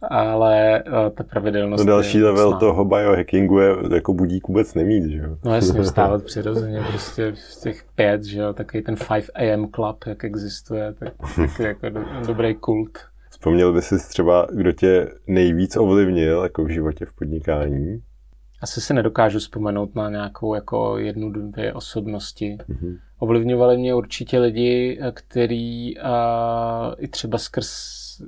[0.03, 2.59] Ale eh, ta pravidelnost no další level snad.
[2.59, 5.37] toho biohackingu je jako budík vůbec nemít, že jo?
[5.45, 10.05] No jasně, vstávat přirozeně, prostě v těch pět, že jo, takový ten 5 AM club,
[10.07, 12.99] jak existuje, tak, tak jako do, dobrý kult.
[13.37, 18.03] Vzpomněl by si třeba, kdo tě nejvíc ovlivnil jako v životě v podnikání?
[18.63, 22.59] Asi si nedokážu vzpomenout na nějakou jako jednu, dvě osobnosti.
[22.69, 22.99] Mm-hmm.
[23.19, 27.71] Ovlivňovali mě určitě lidi, který a, i třeba skrz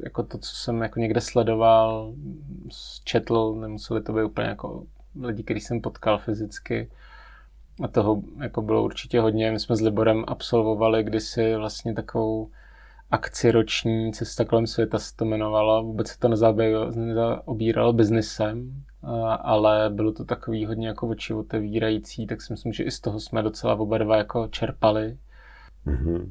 [0.04, 2.14] jako to, co jsem jako někde sledoval,
[3.04, 4.84] četl, nemuseli to být úplně jako
[5.20, 6.90] lidi, který jsem potkal fyzicky.
[7.84, 9.52] A toho jako bylo určitě hodně.
[9.52, 12.50] My jsme s Liborem absolvovali kdysi vlastně takovou
[13.10, 15.82] akci roční Cesta kolem světa se to jmenovalo.
[15.82, 18.84] Vůbec se to nezaobíralo biznesem,
[19.42, 23.20] ale bylo to takový hodně jako oči otevírající, tak si myslím, že i z toho
[23.20, 25.18] jsme docela oba dva jako čerpali.
[25.86, 26.30] Mm-hmm.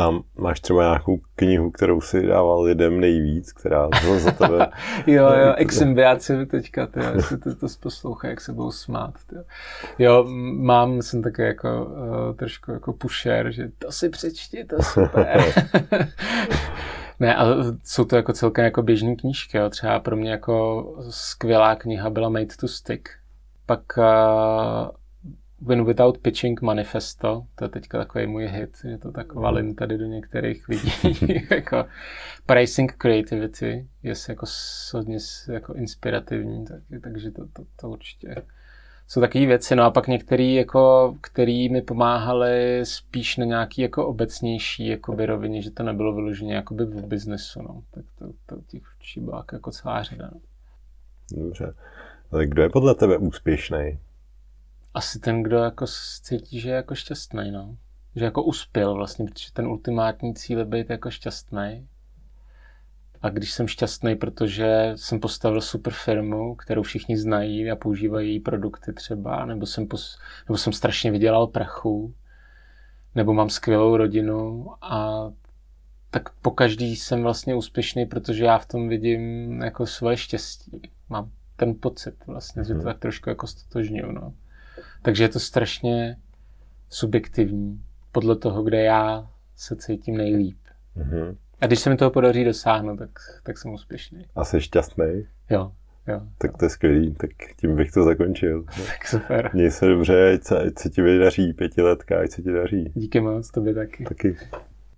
[0.00, 4.68] A máš třeba nějakou knihu, kterou si dával lidem nejvíc, která za tebe...
[5.06, 9.14] jo, jo, exymbiáci teďka, ty, jestli to, to poslouchá, jak se budou smát.
[9.26, 9.36] Ty.
[9.98, 10.24] Jo,
[10.56, 15.44] mám, jsem také jako uh, trošku jako pusher, že to si přečti, to super.
[17.20, 19.70] ne, ale jsou to jako celkem jako běžné knížky, jo.
[19.70, 23.08] třeba pro mě jako skvělá kniha byla Made to Stick.
[23.66, 24.04] Pak uh,
[25.66, 29.98] Win Without Pitching Manifesto, to je teďka takový můj hit, že to tak valím tady
[29.98, 30.92] do některých lidí,
[31.50, 31.84] jako
[32.46, 34.46] Pricing Creativity je jako
[34.94, 35.18] hodně
[35.52, 38.34] jako inspirativní, tak, takže to, to, to určitě
[39.06, 44.06] jsou takové věci, no a pak některý, jako, který mi pomáhali spíš na nějaký jako
[44.06, 47.82] obecnější jakoby rovině, že to nebylo vyloženě jakoby v biznesu, no.
[47.90, 50.30] tak to, to těch určitě byla jako celá řada.
[50.32, 50.40] No.
[51.42, 51.74] Dobře.
[52.30, 53.98] Ale kdo je podle tebe úspěšný?
[54.94, 55.86] Asi ten, kdo jako
[56.22, 57.76] cítí, že je jako šťastný, no.
[58.16, 61.88] Že jako uspěl vlastně, protože ten ultimátní cíl je být jako šťastný.
[63.22, 68.40] A když jsem šťastný, protože jsem postavil super firmu, kterou všichni znají a používají její
[68.40, 70.18] produkty třeba, nebo jsem, pos,
[70.48, 72.14] nebo jsem strašně vydělal prachu,
[73.14, 75.30] nebo mám skvělou rodinu a
[76.10, 80.80] tak po každý jsem vlastně úspěšný, protože já v tom vidím jako svoje štěstí.
[81.08, 82.66] Mám ten pocit vlastně, mm-hmm.
[82.66, 82.84] že to mhm.
[82.84, 84.34] tak trošku jako stotožňuju, no.
[85.02, 86.16] Takže je to strašně
[86.88, 90.58] subjektivní podle toho, kde já se cítím nejlíp.
[90.96, 91.36] Mm-hmm.
[91.60, 93.10] A když se mi toho podaří dosáhnout, tak,
[93.42, 94.26] tak jsem úspěšný.
[94.34, 95.26] A jsi šťastný?
[95.50, 95.72] Jo,
[96.08, 96.20] jo.
[96.38, 97.30] Tak to je skvělý, tak
[97.60, 98.62] tím bych to zakončil.
[98.86, 99.50] tak super.
[99.54, 102.92] Měj se dobře, ať se, ať se ti vydaří pětiletka, ať se ti daří.
[102.94, 104.04] Díky moc, tobě taky.
[104.04, 104.36] Taky.